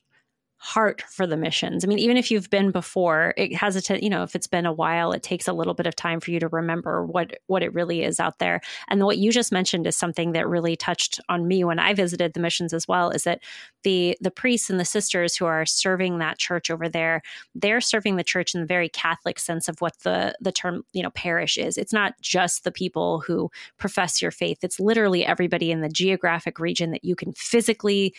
heart 0.61 1.01
for 1.09 1.25
the 1.25 1.37
missions. 1.37 1.85
I 1.85 1.87
mean, 1.87 1.99
even 1.99 2.17
if 2.17 2.29
you've 2.29 2.49
been 2.49 2.71
before, 2.71 3.33
it 3.37 3.55
has 3.55 3.77
a 3.77 4.03
you 4.03 4.09
know 4.09 4.23
if 4.23 4.35
it's 4.35 4.45
been 4.47 4.65
a 4.65 4.73
while, 4.73 5.13
it 5.13 5.23
takes 5.23 5.47
a 5.47 5.53
little 5.53 5.73
bit 5.73 5.87
of 5.87 5.95
time 5.95 6.19
for 6.19 6.31
you 6.31 6.39
to 6.41 6.49
remember 6.49 7.05
what 7.05 7.39
what 7.47 7.63
it 7.63 7.73
really 7.73 8.03
is 8.03 8.19
out 8.19 8.39
there. 8.39 8.59
And 8.89 9.05
what 9.05 9.17
you 9.17 9.31
just 9.31 9.53
mentioned 9.53 9.87
is 9.87 9.95
something 9.95 10.33
that 10.33 10.49
really 10.49 10.75
touched 10.75 11.21
on 11.29 11.47
me 11.47 11.63
when 11.63 11.79
I 11.79 11.93
visited 11.93 12.33
the 12.33 12.41
missions 12.41 12.73
as 12.73 12.87
well. 12.89 13.09
Is 13.09 13.23
that 13.23 13.39
the 13.83 14.17
the 14.19 14.31
priests 14.31 14.69
and 14.69 14.79
the 14.79 14.85
sisters 14.85 15.37
who 15.37 15.45
are 15.45 15.65
serving 15.65 16.19
that 16.19 16.37
church 16.37 16.69
over 16.69 16.89
there, 16.89 17.21
they're 17.55 17.81
serving 17.81 18.17
the 18.17 18.23
church 18.23 18.53
in 18.53 18.59
the 18.59 18.67
very 18.67 18.89
Catholic 18.89 19.39
sense 19.39 19.69
of 19.69 19.79
what 19.79 19.97
the 19.99 20.35
the 20.41 20.51
term 20.51 20.83
you 20.91 21.01
know 21.01 21.11
parish 21.11 21.57
is. 21.57 21.77
It's 21.77 21.93
not 21.93 22.15
just 22.19 22.65
the 22.65 22.71
people 22.71 23.21
who 23.21 23.49
profess 23.77 24.21
your 24.21 24.31
faith. 24.31 24.57
It's 24.61 24.79
literally 24.79 25.25
everybody 25.25 25.71
in 25.71 25.79
the 25.79 25.87
geographic 25.87 26.59
region 26.59 26.91
that 26.91 27.05
you 27.05 27.15
can 27.15 27.31
physically 27.31 28.13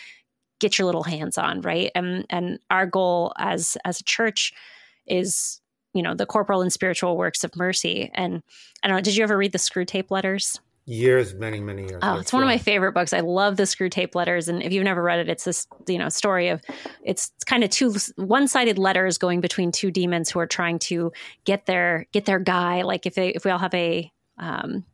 get 0.61 0.79
your 0.79 0.87
little 0.87 1.03
hands 1.03 1.37
on, 1.37 1.61
right? 1.63 1.91
And 1.95 2.25
and 2.31 2.61
our 2.71 2.87
goal 2.87 3.33
as 3.39 3.77
as 3.85 4.01
a 4.01 4.05
church 4.05 4.53
is, 5.07 5.61
you 5.93 6.03
know, 6.03 6.15
the 6.15 6.27
corporal 6.27 6.63
and 6.63 6.73
spiritual 6.73 7.17
works 7.17 7.43
of 7.43 7.57
mercy. 7.57 8.11
And 8.15 8.43
I 8.83 8.89
don't 8.89 8.97
know, 8.99 9.03
did 9.03 9.17
you 9.17 9.25
ever 9.25 9.37
read 9.37 9.53
the 9.53 9.59
Screwtape 9.59 10.11
letters? 10.11 10.61
Years, 10.87 11.35
many, 11.35 11.61
many 11.61 11.83
years. 11.83 12.01
Oh, 12.03 12.19
it's 12.19 12.33
one 12.33 12.43
of 12.43 12.47
my 12.47 12.59
favorite 12.59 12.93
books. 12.93 13.13
I 13.13 13.21
love 13.21 13.57
the 13.57 13.65
Screwtape 13.65 14.15
letters. 14.15 14.49
And 14.49 14.63
if 14.63 14.73
you've 14.73 14.85
never 14.85 15.03
read 15.03 15.21
it, 15.21 15.29
it's 15.29 15.45
this, 15.45 15.67
you 15.87 15.99
know, 15.99 16.09
story 16.09 16.49
of 16.49 16.63
it's 17.05 17.31
kind 17.47 17.63
of 17.63 17.71
two 17.71 17.95
one-sided 18.17 18.79
letters 18.79 19.19
going 19.19 19.41
between 19.41 19.73
two 19.73 19.91
demons 19.91 20.31
who 20.31 20.41
are 20.41 20.47
trying 20.47 20.79
to 20.81 21.13
get 21.45 21.67
their 21.67 22.07
get 22.13 22.25
their 22.25 22.41
guy. 22.41 22.83
Like 22.83 23.07
if 23.07 23.15
they 23.15 23.29
if 23.29 23.45
we 23.45 23.51
all 23.51 23.59
have 23.59 23.75
a 23.75 24.11
um, 24.39 24.85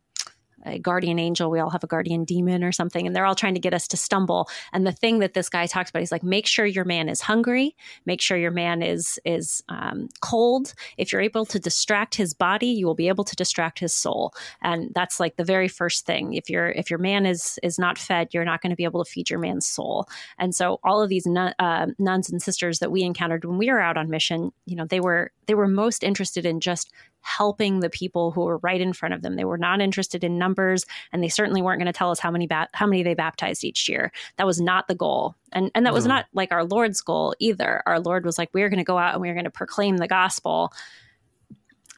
a 0.67 0.79
guardian 0.79 1.19
angel, 1.19 1.49
we 1.49 1.59
all 1.59 1.69
have 1.69 1.83
a 1.83 1.87
guardian 1.87 2.23
demon 2.25 2.63
or 2.63 2.71
something, 2.71 3.07
and 3.07 3.15
they're 3.15 3.25
all 3.25 3.35
trying 3.35 3.53
to 3.53 3.59
get 3.59 3.73
us 3.73 3.87
to 3.89 3.97
stumble. 3.97 4.49
And 4.73 4.85
the 4.85 4.91
thing 4.91 5.19
that 5.19 5.33
this 5.33 5.49
guy 5.49 5.65
talks 5.65 5.89
about, 5.89 5.99
he's 5.99 6.11
like, 6.11 6.23
make 6.23 6.47
sure 6.47 6.65
your 6.65 6.85
man 6.85 7.09
is 7.09 7.21
hungry, 7.21 7.75
make 8.05 8.21
sure 8.21 8.37
your 8.37 8.51
man 8.51 8.81
is 8.81 9.19
is 9.25 9.63
um, 9.69 10.09
cold. 10.21 10.73
If 10.97 11.11
you're 11.11 11.21
able 11.21 11.45
to 11.45 11.59
distract 11.59 12.15
his 12.15 12.33
body, 12.33 12.67
you 12.67 12.85
will 12.85 12.95
be 12.95 13.07
able 13.07 13.23
to 13.23 13.35
distract 13.35 13.79
his 13.79 13.93
soul, 13.93 14.33
and 14.61 14.91
that's 14.93 15.19
like 15.19 15.37
the 15.37 15.43
very 15.43 15.67
first 15.67 16.05
thing. 16.05 16.33
If 16.33 16.49
your 16.49 16.69
if 16.69 16.89
your 16.89 16.99
man 16.99 17.25
is 17.25 17.59
is 17.63 17.79
not 17.79 17.97
fed, 17.97 18.29
you're 18.33 18.45
not 18.45 18.61
going 18.61 18.71
to 18.71 18.75
be 18.75 18.83
able 18.83 19.03
to 19.03 19.09
feed 19.09 19.29
your 19.29 19.39
man's 19.39 19.65
soul. 19.65 20.07
And 20.37 20.53
so 20.53 20.79
all 20.83 21.01
of 21.01 21.09
these 21.09 21.25
nun, 21.25 21.53
uh, 21.59 21.87
nuns 21.99 22.29
and 22.29 22.41
sisters 22.41 22.79
that 22.79 22.91
we 22.91 23.03
encountered 23.03 23.45
when 23.45 23.57
we 23.57 23.71
were 23.71 23.79
out 23.79 23.97
on 23.97 24.09
mission, 24.09 24.51
you 24.65 24.75
know, 24.75 24.85
they 24.85 24.99
were 24.99 25.31
they 25.45 25.55
were 25.55 25.67
most 25.67 26.03
interested 26.03 26.45
in 26.45 26.59
just 26.59 26.91
helping 27.27 27.81
the 27.81 27.89
people 27.89 28.31
who 28.31 28.41
were 28.41 28.57
right 28.59 28.79
in 28.79 28.93
front 28.93 29.13
of 29.13 29.21
them. 29.21 29.35
They 29.35 29.43
were 29.43 29.57
not 29.57 29.81
interested 29.81 30.23
in 30.23 30.37
numbers, 30.37 30.85
and 31.11 31.21
they 31.21 31.27
certainly 31.27 31.61
weren't 31.61 31.79
going 31.79 31.91
to 31.91 31.97
tell 31.97 32.09
us 32.09 32.19
how 32.19 32.31
many 32.31 32.47
ba- 32.47 32.69
how 32.73 32.87
many 32.87 33.03
they 33.03 33.13
baptized 33.13 33.65
each 33.65 33.89
year. 33.89 34.11
That 34.37 34.47
was 34.47 34.61
not 34.61 34.87
the 34.87 34.95
goal, 34.95 35.35
and 35.51 35.69
and 35.75 35.85
that 35.85 35.93
was 35.93 36.05
not 36.05 36.25
like 36.33 36.51
our 36.51 36.63
Lord's 36.63 37.01
goal 37.01 37.35
either. 37.39 37.83
Our 37.85 37.99
Lord 37.99 38.25
was 38.25 38.37
like, 38.37 38.49
we're 38.53 38.69
going 38.69 38.79
to 38.79 38.85
go 38.85 38.97
out 38.97 39.13
and 39.13 39.21
we're 39.21 39.33
going 39.33 39.43
to 39.43 39.51
proclaim 39.51 39.97
the 39.97 40.07
gospel, 40.07 40.71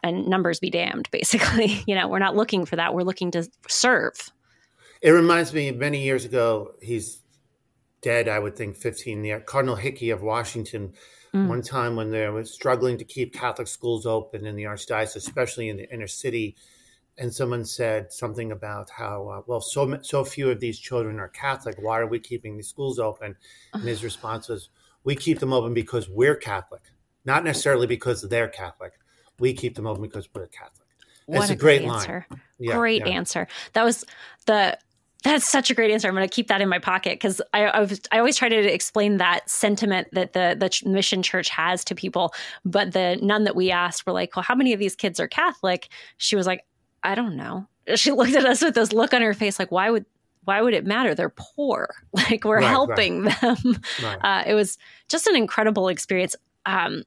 and 0.03 0.27
numbers 0.27 0.59
be 0.59 0.71
damned. 0.71 1.09
Basically, 1.12 1.83
you 1.86 1.93
know, 1.93 2.07
we're 2.07 2.19
not 2.19 2.36
looking 2.36 2.65
for 2.65 2.75
that. 2.77 2.95
We're 2.95 3.03
looking 3.03 3.31
to 3.31 3.48
serve. 3.67 4.31
It 5.01 5.12
reminds 5.12 5.53
me 5.53 5.71
many 5.71 6.03
years 6.03 6.25
ago. 6.25 6.74
He's 6.81 7.19
dead, 8.01 8.27
I 8.27 8.39
would 8.39 8.55
think, 8.55 8.77
fifteen. 8.77 9.21
The 9.21 9.39
Cardinal 9.45 9.75
Hickey 9.75 10.09
of 10.09 10.24
Washington 10.24 10.93
Mm. 11.33 11.48
One 11.48 11.62
time 11.62 11.95
when 11.95 12.09
they 12.09 12.27
were 12.27 12.43
struggling 12.43 12.98
to 12.98 13.05
keep 13.05 13.33
Catholic 13.33 13.67
schools 13.67 14.05
open 14.05 14.45
in 14.45 14.55
the 14.55 14.63
archdiocese, 14.63 15.15
especially 15.15 15.69
in 15.69 15.77
the 15.77 15.91
inner 15.93 16.07
city, 16.07 16.55
and 17.19 17.33
someone 17.33 17.65
said 17.65 18.12
something 18.12 18.51
about 18.51 18.89
how 18.89 19.27
uh, 19.27 19.41
well 19.45 19.62
so 19.62 20.00
so 20.01 20.24
few 20.24 20.50
of 20.50 20.59
these 20.59 20.79
children 20.79 21.19
are 21.19 21.27
Catholic. 21.27 21.75
Why 21.79 22.00
are 22.00 22.07
we 22.07 22.19
keeping 22.19 22.55
these 22.55 22.67
schools 22.67 22.98
open? 22.98 23.36
And 23.74 23.83
his 23.83 24.03
response 24.03 24.48
was, 24.48 24.69
"We 25.03 25.15
keep 25.15 25.39
them 25.39 25.53
open 25.53 25.74
because 25.74 26.09
we're 26.09 26.36
Catholic, 26.36 26.81
not 27.25 27.43
necessarily 27.43 27.86
because 27.88 28.21
they're 28.24 28.48
Catholic. 28.48 28.93
We 29.38 29.53
keep 29.53 29.75
them 29.75 29.86
open 29.86 30.01
because 30.01 30.27
we're 30.33 30.48
Catholic." 30.48 30.88
That's 31.27 31.51
a, 31.51 31.55
great 31.55 31.83
answer. 31.83 32.25
Yeah, 32.57 32.75
great 32.75 33.05
yeah. 33.05 33.13
answer. 33.13 33.48
That 33.74 33.83
was 33.83 34.03
the 34.48 34.79
that's 35.24 35.50
such 35.50 35.70
a 35.70 35.74
great 35.74 35.92
answer. 35.92 36.08
I'm 36.08 36.16
going 36.16 36.28
to 36.28 36.34
keep 36.34 36.48
that 36.48 36.62
in 36.62 36.70
my 36.70 36.80
pocket 36.80 37.14
because 37.14 37.42
I, 37.54 37.66
I, 37.66 37.88
I, 38.12 38.20
always 38.20 38.38
try 38.38 38.48
to 38.48 38.74
explain 38.74 39.18
that 39.18 39.50
sentiment 39.50 40.08
that 40.14 40.32
the 40.32 40.56
the 40.58 40.90
mission 40.90 41.22
church 41.22 41.50
has 41.50 41.84
to 41.86 41.96
people. 41.96 42.34
But 42.64 42.94
the 42.94 43.20
nun 43.22 43.44
that 43.44 43.56
we 43.56 43.70
asked 43.70 44.06
were 44.06 44.14
like, 44.14 44.36
"Well, 44.36 44.44
how 44.44 44.56
many 44.56 44.72
of 44.72 44.80
these 44.80 44.96
kids 44.96 45.20
are 45.20 45.28
Catholic?" 45.28 45.90
She 46.18 46.38
was 46.38 46.48
like, 46.48 46.66
"I 47.04 47.16
don't 47.16 47.36
know." 47.36 47.68
She 47.96 48.12
looked 48.14 48.36
at 48.36 48.46
us 48.46 48.62
with 48.62 48.76
this 48.76 48.94
look 48.94 49.14
on 49.14 49.22
her 49.22 49.34
face, 49.34 49.60
like, 49.60 49.72
"Why 49.72 49.90
would 49.90 50.06
why 50.46 50.62
would 50.62 50.74
it 50.74 50.86
matter? 50.86 51.14
They're 51.14 51.34
poor. 51.36 51.90
Like 52.14 52.46
we're 52.46 52.58
right, 52.60 52.68
helping 52.68 53.24
right. 53.24 53.42
them." 53.42 53.82
Right. 54.02 54.18
Uh, 54.22 54.44
it 54.48 54.54
was 54.54 54.78
just 55.10 55.28
an 55.28 55.36
incredible 55.36 55.90
experience. 55.90 56.36
Um, 56.66 57.04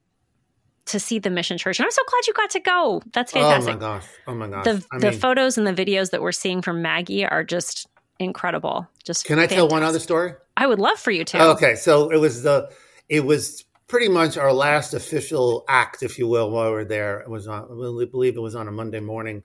to 0.84 0.98
see 0.98 1.20
the 1.20 1.30
mission 1.30 1.58
church. 1.58 1.78
And 1.78 1.84
I'm 1.84 1.92
so 1.92 2.02
glad 2.08 2.26
you 2.26 2.32
got 2.34 2.50
to 2.50 2.60
go. 2.60 3.02
That's 3.12 3.30
fantastic. 3.30 3.74
Oh 3.74 3.78
my 3.78 3.80
gosh. 3.80 4.06
Oh 4.26 4.34
my 4.34 4.48
gosh. 4.48 4.64
The, 4.64 4.98
the 4.98 5.10
mean, 5.10 5.20
photos 5.20 5.56
and 5.56 5.64
the 5.64 5.72
videos 5.72 6.10
that 6.10 6.20
we're 6.20 6.32
seeing 6.32 6.60
from 6.60 6.82
Maggie 6.82 7.24
are 7.24 7.44
just 7.44 7.86
incredible. 8.24 8.88
Just 9.04 9.24
can 9.24 9.38
I 9.38 9.42
fantastic. 9.42 9.56
tell 9.56 9.68
one 9.68 9.82
other 9.82 9.98
story? 9.98 10.34
I 10.56 10.66
would 10.66 10.78
love 10.78 10.98
for 10.98 11.10
you 11.10 11.24
to. 11.24 11.42
Okay, 11.50 11.74
so 11.74 12.10
it 12.10 12.18
was 12.18 12.42
the 12.42 12.70
it 13.08 13.24
was 13.24 13.64
pretty 13.88 14.08
much 14.08 14.38
our 14.38 14.52
last 14.52 14.94
official 14.94 15.64
act, 15.68 16.02
if 16.02 16.18
you 16.18 16.26
will, 16.26 16.50
while 16.50 16.70
we 16.70 16.76
were 16.76 16.84
there. 16.84 17.20
It 17.20 17.28
was 17.28 17.46
on, 17.46 17.64
I 17.64 18.04
believe 18.10 18.36
it 18.36 18.40
was 18.40 18.54
on 18.54 18.68
a 18.68 18.72
Monday 18.72 19.00
morning. 19.00 19.42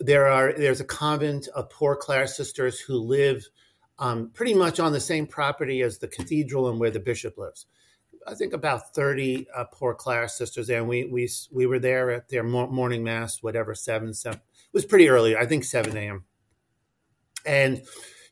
There 0.00 0.28
are 0.28 0.52
there's 0.52 0.80
a 0.80 0.84
convent 0.84 1.48
of 1.48 1.70
Poor 1.70 1.96
Clare 1.96 2.26
sisters 2.26 2.78
who 2.80 2.96
live 2.96 3.46
um, 3.98 4.30
pretty 4.34 4.54
much 4.54 4.78
on 4.80 4.92
the 4.92 5.00
same 5.00 5.26
property 5.26 5.82
as 5.82 5.98
the 5.98 6.08
cathedral 6.08 6.68
and 6.68 6.78
where 6.78 6.90
the 6.90 7.00
bishop 7.00 7.38
lives. 7.38 7.66
I 8.26 8.34
think 8.34 8.52
about 8.52 8.94
30 8.94 9.46
uh, 9.54 9.64
Poor 9.72 9.94
Clare 9.94 10.28
sisters 10.28 10.66
there. 10.66 10.80
And 10.80 10.88
we, 10.88 11.04
we, 11.04 11.28
we 11.52 11.66
were 11.66 11.78
there 11.78 12.10
at 12.10 12.28
their 12.28 12.42
morning 12.42 13.04
mass, 13.04 13.42
whatever, 13.42 13.74
7, 13.74 14.12
7. 14.12 14.38
It 14.38 14.42
was 14.72 14.84
pretty 14.84 15.08
early, 15.08 15.36
I 15.36 15.46
think 15.46 15.64
7 15.64 15.96
a.m. 15.96 16.24
And 17.46 17.82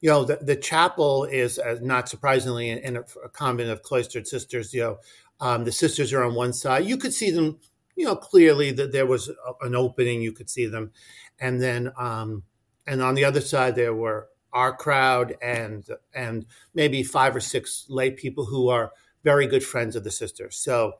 you 0.00 0.10
know 0.10 0.24
the, 0.24 0.36
the 0.36 0.56
chapel 0.56 1.24
is 1.24 1.58
uh, 1.58 1.78
not 1.80 2.10
surprisingly 2.10 2.68
in, 2.68 2.78
in 2.78 2.96
a, 2.96 3.04
a, 3.24 3.28
convent 3.30 3.70
of 3.70 3.82
cloistered 3.82 4.28
sisters. 4.28 4.74
You 4.74 4.82
know, 4.82 4.98
um, 5.40 5.64
the 5.64 5.72
sisters 5.72 6.12
are 6.12 6.22
on 6.22 6.34
one 6.34 6.52
side. 6.52 6.84
You 6.84 6.98
could 6.98 7.14
see 7.14 7.30
them, 7.30 7.58
you 7.96 8.04
know, 8.04 8.14
clearly 8.14 8.70
that 8.72 8.92
there 8.92 9.06
was 9.06 9.30
a, 9.30 9.66
an 9.66 9.74
opening. 9.74 10.20
You 10.20 10.32
could 10.32 10.50
see 10.50 10.66
them, 10.66 10.92
and 11.40 11.60
then 11.60 11.90
um, 11.98 12.42
and 12.86 13.00
on 13.00 13.14
the 13.14 13.24
other 13.24 13.40
side 13.40 13.76
there 13.76 13.94
were 13.94 14.28
our 14.52 14.76
crowd 14.76 15.36
and 15.40 15.88
and 16.14 16.44
maybe 16.74 17.02
five 17.02 17.34
or 17.34 17.40
six 17.40 17.86
lay 17.88 18.10
people 18.10 18.44
who 18.44 18.68
are 18.68 18.92
very 19.22 19.46
good 19.46 19.64
friends 19.64 19.96
of 19.96 20.04
the 20.04 20.10
sisters. 20.10 20.56
So. 20.56 20.94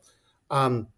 Um, 0.51 0.89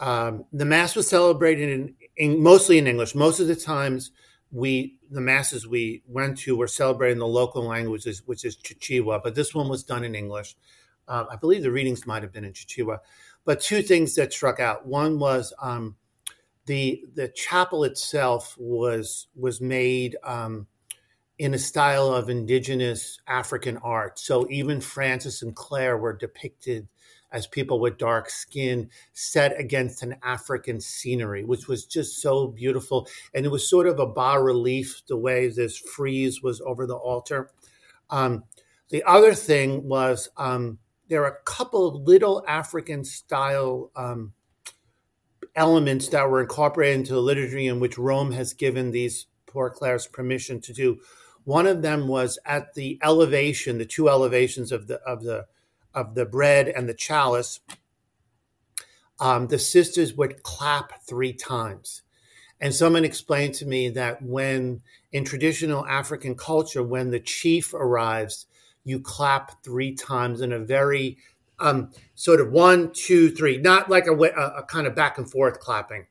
um, 0.00 0.44
the 0.52 0.64
mass 0.64 0.96
was 0.96 1.06
celebrated 1.06 1.68
in, 1.68 1.94
in, 2.16 2.42
mostly 2.42 2.78
in 2.78 2.86
English. 2.88 3.14
Most 3.14 3.38
of 3.38 3.46
the 3.46 3.54
times, 3.54 4.10
we 4.54 4.94
the 5.10 5.20
masses 5.20 5.66
we 5.66 6.02
went 6.06 6.38
to 6.38 6.56
were 6.56 6.68
celebrating 6.68 7.18
the 7.18 7.26
local 7.26 7.64
languages, 7.64 8.22
which 8.24 8.44
is 8.44 8.56
Chichewa, 8.56 9.20
but 9.22 9.34
this 9.34 9.52
one 9.52 9.68
was 9.68 9.82
done 9.82 10.04
in 10.04 10.14
English. 10.14 10.56
Uh, 11.08 11.24
I 11.30 11.36
believe 11.36 11.62
the 11.62 11.72
readings 11.72 12.06
might 12.06 12.22
have 12.22 12.32
been 12.32 12.44
in 12.44 12.52
Chichewa. 12.52 13.00
But 13.44 13.60
two 13.60 13.82
things 13.82 14.14
that 14.14 14.32
struck 14.32 14.60
out. 14.60 14.86
One 14.86 15.18
was 15.18 15.52
um, 15.60 15.96
the 16.66 17.04
the 17.14 17.28
chapel 17.28 17.82
itself 17.82 18.54
was 18.56 19.26
was 19.34 19.60
made 19.60 20.16
um, 20.22 20.68
in 21.38 21.52
a 21.54 21.58
style 21.58 22.14
of 22.14 22.30
indigenous 22.30 23.18
African 23.26 23.76
art. 23.78 24.20
So 24.20 24.46
even 24.50 24.80
Francis 24.80 25.42
and 25.42 25.54
Clare 25.54 25.98
were 25.98 26.12
depicted 26.12 26.86
as 27.34 27.48
people 27.48 27.80
with 27.80 27.98
dark 27.98 28.30
skin 28.30 28.88
set 29.12 29.58
against 29.58 30.04
an 30.04 30.14
African 30.22 30.80
scenery, 30.80 31.44
which 31.44 31.66
was 31.66 31.84
just 31.84 32.22
so 32.22 32.46
beautiful. 32.46 33.08
And 33.34 33.44
it 33.44 33.50
was 33.50 33.68
sort 33.68 33.88
of 33.88 33.98
a 33.98 34.06
bas 34.06 34.40
relief 34.40 35.02
the 35.08 35.16
way 35.16 35.48
this 35.48 35.76
frieze 35.76 36.42
was 36.42 36.60
over 36.60 36.86
the 36.86 36.94
altar. 36.94 37.50
Um, 38.08 38.44
the 38.90 39.02
other 39.02 39.34
thing 39.34 39.88
was 39.88 40.30
um, 40.36 40.78
there 41.08 41.24
are 41.24 41.32
a 41.32 41.42
couple 41.44 41.88
of 41.88 42.06
little 42.06 42.44
African 42.46 43.04
style 43.04 43.90
um, 43.96 44.32
elements 45.56 46.08
that 46.10 46.30
were 46.30 46.40
incorporated 46.40 47.00
into 47.00 47.14
the 47.14 47.20
liturgy 47.20 47.66
in 47.66 47.80
which 47.80 47.98
Rome 47.98 48.30
has 48.30 48.52
given 48.52 48.92
these 48.92 49.26
Poor 49.46 49.70
Clares 49.70 50.06
permission 50.06 50.60
to 50.60 50.72
do. 50.72 51.00
One 51.42 51.66
of 51.66 51.82
them 51.82 52.06
was 52.06 52.38
at 52.46 52.74
the 52.74 52.98
elevation, 53.02 53.78
the 53.78 53.84
two 53.84 54.08
elevations 54.08 54.70
of 54.70 54.86
the 54.86 55.00
of 55.00 55.24
the 55.24 55.46
of 55.94 56.14
the 56.14 56.26
bread 56.26 56.68
and 56.68 56.88
the 56.88 56.94
chalice, 56.94 57.60
um, 59.20 59.46
the 59.46 59.58
sisters 59.58 60.14
would 60.14 60.42
clap 60.42 61.02
three 61.06 61.32
times. 61.32 62.02
And 62.60 62.74
someone 62.74 63.04
explained 63.04 63.54
to 63.54 63.66
me 63.66 63.88
that 63.90 64.22
when 64.22 64.80
in 65.12 65.24
traditional 65.24 65.86
African 65.86 66.34
culture, 66.34 66.82
when 66.82 67.10
the 67.10 67.20
chief 67.20 67.74
arrives, 67.74 68.46
you 68.84 69.00
clap 69.00 69.62
three 69.64 69.94
times 69.94 70.40
in 70.40 70.52
a 70.52 70.58
very 70.58 71.18
um, 71.58 71.90
sort 72.14 72.40
of 72.40 72.50
one, 72.50 72.92
two, 72.92 73.30
three, 73.30 73.58
not 73.58 73.88
like 73.88 74.06
a, 74.06 74.12
a, 74.12 74.58
a 74.58 74.62
kind 74.64 74.86
of 74.86 74.94
back 74.94 75.18
and 75.18 75.30
forth 75.30 75.60
clapping. 75.60 76.06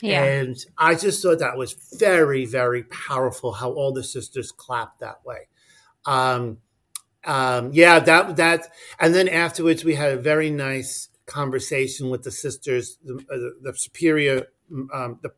Yeah. 0.00 0.22
And 0.22 0.56
I 0.76 0.94
just 0.94 1.22
thought 1.22 1.40
that 1.40 1.56
was 1.56 1.74
very, 1.98 2.44
very 2.46 2.84
powerful 2.84 3.52
how 3.52 3.72
all 3.72 3.92
the 3.92 4.04
sisters 4.04 4.52
clapped 4.52 5.00
that 5.00 5.24
way. 5.24 5.48
Um, 6.06 6.58
um, 7.24 7.70
yeah, 7.72 7.98
that 7.98 8.36
that, 8.36 8.68
and 8.98 9.14
then 9.14 9.28
afterwards 9.28 9.84
we 9.84 9.94
had 9.94 10.12
a 10.12 10.20
very 10.20 10.50
nice 10.50 11.08
conversation 11.26 12.10
with 12.10 12.22
the 12.22 12.30
sisters, 12.30 12.98
the, 13.04 13.14
uh, 13.14 13.60
the 13.62 13.74
superior, 13.76 14.46
um, 14.92 15.18
the 15.22 15.30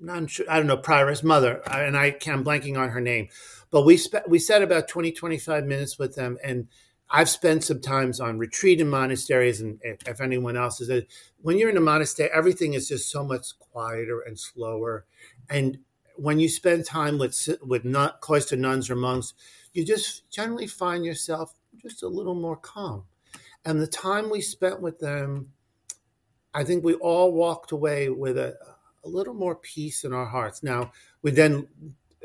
not 0.00 0.30
sure, 0.30 0.46
I 0.48 0.58
don't 0.58 0.66
know, 0.66 0.76
prioress 0.76 1.22
mother, 1.22 1.62
and 1.70 1.96
I 1.96 2.16
I'm 2.26 2.44
blanking 2.44 2.78
on 2.78 2.90
her 2.90 3.00
name, 3.00 3.28
but 3.70 3.84
we 3.84 3.96
spent 3.96 4.28
we 4.28 4.38
sat 4.38 4.62
about 4.62 4.88
20, 4.88 5.12
25 5.12 5.64
minutes 5.64 5.98
with 5.98 6.14
them, 6.14 6.38
and 6.44 6.68
I've 7.08 7.28
spent 7.28 7.64
some 7.64 7.80
times 7.80 8.20
on 8.20 8.38
retreat 8.38 8.80
in 8.80 8.88
monasteries, 8.88 9.60
and 9.60 9.80
if 9.82 10.20
anyone 10.20 10.56
else 10.56 10.80
is, 10.80 11.04
when 11.40 11.58
you're 11.58 11.70
in 11.70 11.76
a 11.76 11.80
monastery, 11.80 12.30
everything 12.32 12.74
is 12.74 12.88
just 12.88 13.10
so 13.10 13.24
much 13.24 13.58
quieter 13.58 14.20
and 14.20 14.38
slower, 14.38 15.06
and 15.48 15.78
when 16.16 16.40
you 16.40 16.48
spend 16.48 16.84
time 16.84 17.18
with 17.18 17.48
with 17.62 17.84
not 17.84 18.20
cloister 18.20 18.56
nuns 18.56 18.90
or 18.90 18.96
monks, 18.96 19.34
you 19.76 19.84
just 19.84 20.30
generally 20.30 20.66
find 20.66 21.04
yourself 21.04 21.54
just 21.82 22.02
a 22.02 22.08
little 22.08 22.34
more 22.34 22.56
calm. 22.56 23.04
And 23.64 23.80
the 23.80 23.86
time 23.86 24.30
we 24.30 24.40
spent 24.40 24.80
with 24.80 24.98
them, 24.98 25.52
I 26.54 26.64
think 26.64 26.84
we 26.84 26.94
all 26.94 27.32
walked 27.32 27.72
away 27.72 28.08
with 28.08 28.38
a, 28.38 28.56
a 29.04 29.08
little 29.08 29.34
more 29.34 29.56
peace 29.56 30.04
in 30.04 30.12
our 30.12 30.24
hearts. 30.24 30.62
Now, 30.62 30.92
we 31.20 31.30
then 31.30 31.68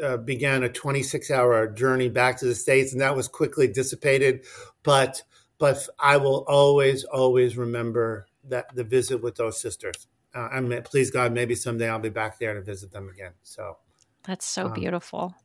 uh, 0.01 0.17
began 0.17 0.63
a 0.63 0.69
26 0.69 1.29
hour 1.29 1.67
journey 1.67 2.09
back 2.09 2.37
to 2.39 2.45
the 2.45 2.55
States, 2.55 2.93
and 2.93 3.01
that 3.01 3.15
was 3.15 3.27
quickly 3.27 3.67
dissipated. 3.67 4.45
But 4.83 5.23
but 5.57 5.87
I 5.99 6.17
will 6.17 6.43
always, 6.47 7.03
always 7.03 7.55
remember 7.55 8.25
that 8.49 8.73
the 8.73 8.83
visit 8.83 9.21
with 9.21 9.35
those 9.35 9.61
sisters. 9.61 10.07
Uh, 10.33 10.47
I 10.51 10.59
mean, 10.59 10.81
please 10.81 11.11
God, 11.11 11.33
maybe 11.33 11.53
someday 11.53 11.87
I'll 11.87 11.99
be 11.99 12.09
back 12.09 12.39
there 12.39 12.55
to 12.55 12.61
visit 12.61 12.91
them 12.91 13.09
again. 13.09 13.33
So 13.43 13.77
that's 14.23 14.45
so 14.45 14.67
um, 14.67 14.73
beautiful. 14.73 15.35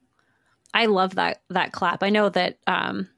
I 0.76 0.87
love 0.87 1.14
that 1.14 1.40
that 1.49 1.73
clap. 1.73 2.02
I 2.02 2.11
know 2.11 2.28
that 2.28 2.59
um, 2.66 3.09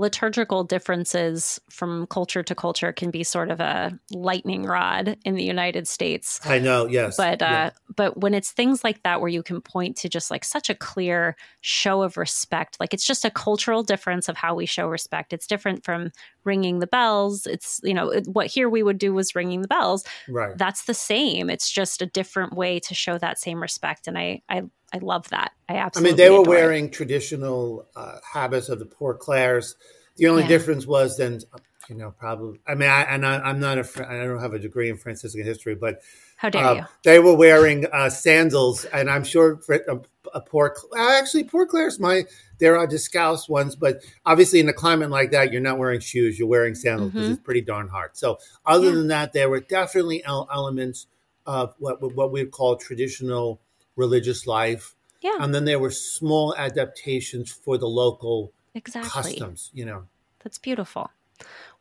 liturgical 0.00 0.64
differences 0.64 1.60
from 1.68 2.06
culture 2.06 2.42
to 2.42 2.54
culture 2.54 2.90
can 2.90 3.10
be 3.10 3.22
sort 3.22 3.50
of 3.50 3.60
a 3.60 3.92
lightning 4.10 4.62
rod 4.62 5.18
in 5.26 5.34
the 5.34 5.44
United 5.44 5.86
States. 5.86 6.40
I 6.42 6.58
know, 6.58 6.86
yes. 6.86 7.18
But 7.18 7.42
uh, 7.42 7.44
yeah. 7.44 7.70
but 7.94 8.16
when 8.16 8.32
it's 8.32 8.50
things 8.50 8.82
like 8.82 9.02
that 9.02 9.20
where 9.20 9.28
you 9.28 9.42
can 9.42 9.60
point 9.60 9.98
to 9.98 10.08
just 10.08 10.30
like 10.30 10.42
such 10.42 10.70
a 10.70 10.74
clear 10.74 11.36
show 11.60 12.00
of 12.02 12.16
respect, 12.16 12.78
like 12.80 12.94
it's 12.94 13.06
just 13.06 13.26
a 13.26 13.30
cultural 13.30 13.82
difference 13.82 14.30
of 14.30 14.38
how 14.38 14.54
we 14.54 14.64
show 14.64 14.88
respect. 14.88 15.34
It's 15.34 15.46
different 15.46 15.84
from 15.84 16.12
ringing 16.44 16.78
the 16.78 16.86
bells. 16.86 17.46
It's 17.46 17.78
you 17.84 17.92
know 17.92 18.10
what 18.24 18.46
here 18.46 18.70
we 18.70 18.82
would 18.82 18.98
do 18.98 19.12
was 19.12 19.34
ringing 19.34 19.60
the 19.60 19.68
bells. 19.68 20.02
Right. 20.30 20.56
That's 20.56 20.84
the 20.86 20.94
same. 20.94 21.50
It's 21.50 21.70
just 21.70 22.00
a 22.00 22.06
different 22.06 22.54
way 22.54 22.80
to 22.80 22.94
show 22.94 23.18
that 23.18 23.38
same 23.38 23.60
respect, 23.60 24.08
and 24.08 24.16
I 24.16 24.40
I 24.48 24.62
I 24.94 24.98
love 24.98 25.28
that. 25.28 25.52
I 25.68 25.76
absolutely. 25.76 26.08
I 26.08 26.10
mean, 26.10 26.16
they 26.16 26.30
were 26.30 26.42
wearing 26.42 26.86
it. 26.86 26.92
traditional 26.92 27.86
uh, 27.94 28.18
habits 28.32 28.68
of 28.68 28.78
the 28.78 28.86
Poor 28.86 29.14
Clares. 29.14 29.76
The 30.20 30.28
only 30.28 30.42
yeah. 30.42 30.48
difference 30.48 30.86
was 30.86 31.16
then, 31.16 31.40
you 31.88 31.94
know, 31.94 32.10
probably. 32.10 32.60
I 32.68 32.74
mean, 32.74 32.90
I, 32.90 33.02
and 33.04 33.26
I, 33.26 33.48
am 33.48 33.58
not 33.58 33.78
a. 33.78 34.06
I 34.06 34.24
don't 34.24 34.38
have 34.38 34.52
a 34.52 34.58
degree 34.58 34.90
in 34.90 34.98
Franciscan 34.98 35.42
history, 35.42 35.74
but 35.74 36.02
how 36.36 36.50
dare 36.50 36.64
uh, 36.64 36.74
you? 36.74 36.84
They 37.04 37.18
were 37.20 37.34
wearing 37.34 37.86
uh, 37.86 38.10
sandals, 38.10 38.84
and 38.84 39.10
I'm 39.10 39.24
sure 39.24 39.58
a, 39.70 39.98
a 40.34 40.40
poor. 40.42 40.76
Actually, 40.94 41.44
Poor 41.44 41.64
Clares 41.64 41.98
my 41.98 42.24
there 42.58 42.76
are 42.76 42.86
discalced 42.86 43.48
ones, 43.48 43.76
but 43.76 44.04
obviously 44.26 44.60
in 44.60 44.68
a 44.68 44.74
climate 44.74 45.08
like 45.08 45.30
that, 45.30 45.52
you're 45.52 45.62
not 45.62 45.78
wearing 45.78 46.00
shoes. 46.00 46.38
You're 46.38 46.48
wearing 46.48 46.74
sandals 46.74 47.12
because 47.12 47.24
mm-hmm. 47.24 47.32
it's 47.32 47.42
pretty 47.42 47.62
darn 47.62 47.88
hard. 47.88 48.10
So, 48.12 48.38
other 48.66 48.88
yeah. 48.88 48.92
than 48.92 49.08
that, 49.08 49.32
there 49.32 49.48
were 49.48 49.60
definitely 49.60 50.22
elements 50.24 51.06
of 51.46 51.74
what 51.78 52.14
what 52.14 52.30
we'd 52.30 52.50
call 52.50 52.76
traditional 52.76 53.62
religious 53.96 54.46
life. 54.46 54.94
Yeah. 55.22 55.36
And 55.40 55.54
then 55.54 55.64
there 55.64 55.78
were 55.78 55.90
small 55.90 56.54
adaptations 56.56 57.50
for 57.50 57.78
the 57.78 57.88
local 57.88 58.52
exactly. 58.74 59.32
customs, 59.32 59.70
you 59.72 59.84
know. 59.84 60.04
That's 60.42 60.58
beautiful. 60.58 61.10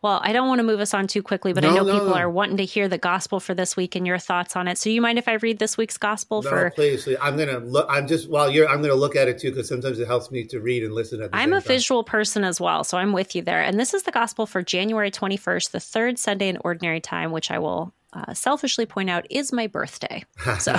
Well, 0.01 0.22
I 0.24 0.31
don't 0.31 0.48
want 0.48 0.60
to 0.60 0.63
move 0.63 0.79
us 0.79 0.93
on 0.93 1.08
too 1.08 1.22
quickly, 1.22 1.51
but 1.51 1.63
no, 1.63 1.72
I 1.72 1.75
know 1.75 1.84
no, 1.84 1.91
people 1.91 2.10
no. 2.10 2.13
are 2.13 2.29
wanting 2.29 2.55
to 2.58 2.65
hear 2.65 2.88
the 2.88 2.98
gospel 2.98 3.41
for 3.41 3.53
this 3.53 3.75
week 3.75 3.96
and 3.96 4.08
your 4.08 4.17
thoughts 4.17 4.55
on 4.55 4.69
it. 4.69 4.77
So, 4.77 4.89
you 4.89 5.01
mind 5.01 5.17
if 5.17 5.27
I 5.27 5.34
read 5.34 5.60
this 5.60 5.75
week's 5.75 5.98
gospel? 5.98 6.41
No, 6.41 6.50
for 6.50 6.69
please, 6.69 7.03
please. 7.03 7.17
I'm 7.22 7.36
gonna 7.36 7.60
look. 7.60 7.86
I'm 7.89 8.08
just 8.08 8.29
while 8.29 8.50
you're. 8.50 8.69
I'm 8.69 8.81
gonna 8.81 8.93
look 8.93 9.17
at 9.17 9.27
it 9.27 9.39
too 9.39 9.50
because 9.50 9.67
sometimes 9.67 10.00
it 10.00 10.08
helps 10.08 10.31
me 10.31 10.46
to 10.46 10.62
read 10.62 10.84
and 10.84 10.93
listen. 10.93 11.22
At 11.22 11.31
I'm 11.34 11.51
a 11.51 11.60
time. 11.60 11.67
visual 11.67 12.05
person 12.05 12.46
as 12.46 12.62
well, 12.62 12.86
so 12.86 12.98
I'm 12.98 13.12
with 13.12 13.36
you 13.36 13.41
there. 13.41 13.62
And 13.62 13.77
this 13.77 13.93
is 13.93 14.03
the 14.03 14.12
gospel 14.12 14.46
for 14.46 14.62
January 14.62 15.12
21st, 15.12 15.72
the 15.72 15.81
third 15.81 16.17
Sunday 16.17 16.48
in 16.48 16.58
Ordinary 16.62 17.01
Time, 17.01 17.31
which 17.34 17.51
I 17.51 17.60
will 17.60 17.93
uh, 18.13 18.34
selfishly 18.34 18.86
point 18.86 19.10
out 19.10 19.27
is 19.29 19.51
my 19.51 19.67
birthday. 19.67 20.24
So, 20.60 20.75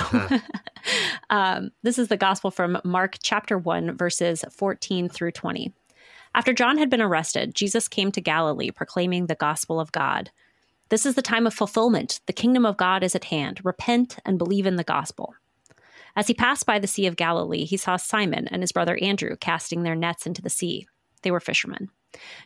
um, 1.29 1.71
this 1.83 1.99
is 1.99 2.07
the 2.07 2.17
gospel 2.17 2.49
from 2.51 2.79
Mark 2.83 3.17
chapter 3.21 3.57
1, 3.57 3.97
verses 3.97 4.43
14 4.51 5.09
through 5.09 5.31
20. 5.31 5.73
After 6.33 6.53
John 6.53 6.77
had 6.77 6.89
been 6.89 7.01
arrested, 7.01 7.55
Jesus 7.55 7.87
came 7.87 8.11
to 8.13 8.21
Galilee 8.21 8.71
proclaiming 8.71 9.25
the 9.25 9.35
gospel 9.35 9.79
of 9.79 9.91
God. 9.91 10.31
This 10.89 11.05
is 11.05 11.15
the 11.15 11.21
time 11.21 11.45
of 11.45 11.53
fulfillment. 11.53 12.21
The 12.25 12.33
kingdom 12.33 12.65
of 12.65 12.77
God 12.77 13.03
is 13.03 13.15
at 13.15 13.25
hand. 13.25 13.61
Repent 13.63 14.17
and 14.25 14.37
believe 14.37 14.65
in 14.65 14.75
the 14.75 14.83
gospel. 14.83 15.35
As 16.15 16.27
he 16.27 16.33
passed 16.33 16.65
by 16.65 16.79
the 16.79 16.87
Sea 16.87 17.07
of 17.07 17.15
Galilee, 17.15 17.65
he 17.65 17.77
saw 17.77 17.95
Simon 17.95 18.47
and 18.47 18.61
his 18.61 18.71
brother 18.71 18.97
Andrew 19.01 19.35
casting 19.37 19.83
their 19.83 19.95
nets 19.95 20.25
into 20.25 20.41
the 20.41 20.49
sea. 20.49 20.87
They 21.21 21.31
were 21.31 21.39
fishermen. 21.39 21.89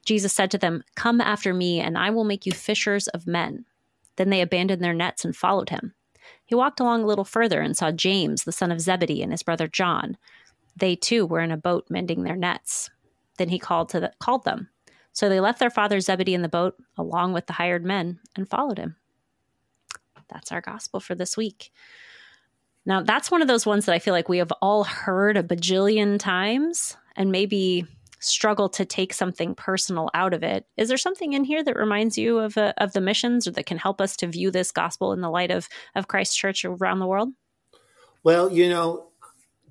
Jesus 0.05 0.33
said 0.33 0.51
to 0.51 0.57
them, 0.57 0.83
Come 0.95 1.21
after 1.21 1.53
me, 1.53 1.79
and 1.79 1.97
I 1.97 2.11
will 2.11 2.23
make 2.23 2.45
you 2.45 2.51
fishers 2.51 3.07
of 3.09 3.25
men. 3.25 3.65
Then 4.15 4.29
they 4.29 4.41
abandoned 4.41 4.83
their 4.83 4.93
nets 4.93 5.25
and 5.25 5.35
followed 5.35 5.69
him. 5.69 5.93
He 6.45 6.55
walked 6.55 6.79
along 6.79 7.03
a 7.03 7.07
little 7.07 7.25
further 7.25 7.61
and 7.61 7.75
saw 7.75 7.91
James, 7.91 8.43
the 8.43 8.51
son 8.51 8.71
of 8.71 8.81
Zebedee, 8.81 9.23
and 9.23 9.31
his 9.31 9.43
brother 9.43 9.67
John. 9.67 10.17
They 10.75 10.95
too 10.95 11.25
were 11.25 11.39
in 11.39 11.51
a 11.51 11.57
boat 11.57 11.85
mending 11.89 12.23
their 12.23 12.35
nets. 12.35 12.89
Then 13.37 13.49
he 13.49 13.59
called 13.59 13.89
to 13.89 13.99
the, 13.99 14.13
called 14.19 14.45
them. 14.45 14.69
So 15.11 15.29
they 15.29 15.39
left 15.39 15.59
their 15.59 15.69
father 15.69 15.99
Zebedee 15.99 16.33
in 16.33 16.41
the 16.41 16.49
boat 16.49 16.75
along 16.97 17.33
with 17.33 17.47
the 17.47 17.53
hired 17.53 17.85
men 17.85 18.19
and 18.35 18.49
followed 18.49 18.77
him. 18.77 18.95
That's 20.27 20.51
our 20.51 20.61
gospel 20.61 20.99
for 20.99 21.15
this 21.15 21.37
week. 21.37 21.71
Now, 22.85 23.01
that's 23.01 23.31
one 23.31 23.41
of 23.41 23.47
those 23.47 23.65
ones 23.65 23.85
that 23.85 23.93
I 23.93 23.99
feel 23.99 24.13
like 24.13 24.29
we 24.29 24.37
have 24.37 24.51
all 24.61 24.83
heard 24.83 25.37
a 25.37 25.43
bajillion 25.43 26.19
times 26.19 26.97
and 27.15 27.31
maybe 27.31 27.85
struggle 28.19 28.69
to 28.69 28.85
take 28.85 29.13
something 29.13 29.55
personal 29.55 30.09
out 30.13 30.33
of 30.33 30.43
it. 30.43 30.65
Is 30.77 30.89
there 30.89 30.97
something 30.97 31.33
in 31.33 31.43
here 31.43 31.63
that 31.63 31.75
reminds 31.75 32.17
you 32.17 32.39
of 32.39 32.57
uh, 32.57 32.73
of 32.77 32.93
the 32.93 33.01
missions, 33.01 33.47
or 33.47 33.51
that 33.51 33.65
can 33.65 33.77
help 33.77 34.01
us 34.01 34.15
to 34.17 34.27
view 34.27 34.51
this 34.51 34.71
gospel 34.71 35.13
in 35.13 35.21
the 35.21 35.29
light 35.29 35.51
of 35.51 35.67
of 35.95 36.07
Christ 36.07 36.37
Church 36.37 36.65
around 36.65 36.99
the 36.99 37.07
world? 37.07 37.29
Well, 38.23 38.51
you 38.51 38.69
know, 38.69 39.07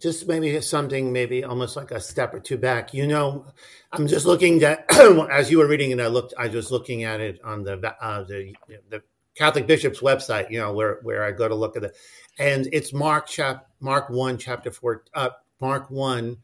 just 0.04 0.28
maybe 0.28 0.60
something, 0.60 1.14
maybe 1.14 1.44
almost 1.44 1.76
like 1.76 1.90
a 1.90 1.98
step 1.98 2.34
or 2.34 2.38
two 2.38 2.58
back. 2.58 2.92
You 2.92 3.06
know, 3.06 3.46
I'm 3.90 4.06
just 4.06 4.26
looking 4.26 4.62
at 4.62 4.84
as 5.30 5.50
you 5.50 5.56
were 5.56 5.66
reading 5.66 5.92
it. 5.92 5.98
I 6.00 6.08
looked. 6.08 6.34
I 6.38 6.46
was 6.48 6.70
looking 6.70 7.04
at 7.04 7.22
it 7.22 7.40
on 7.42 7.64
the 7.64 7.72
uh, 8.00 8.22
the 8.24 8.54
the 8.90 9.02
Catholic 9.34 9.66
Bishop's 9.66 10.00
website. 10.00 10.50
You 10.50 10.58
know, 10.58 10.74
where 10.74 10.98
where 11.04 11.24
I 11.24 11.32
go 11.32 11.48
to 11.48 11.54
look 11.54 11.74
at 11.78 11.84
it, 11.84 11.96
and 12.38 12.68
it's 12.70 12.92
Mark 12.92 13.28
chap 13.28 13.66
Mark 13.80 14.10
one 14.10 14.36
chapter 14.36 14.70
four 14.70 15.04
uh, 15.14 15.30
Mark 15.58 15.90
one 15.90 16.36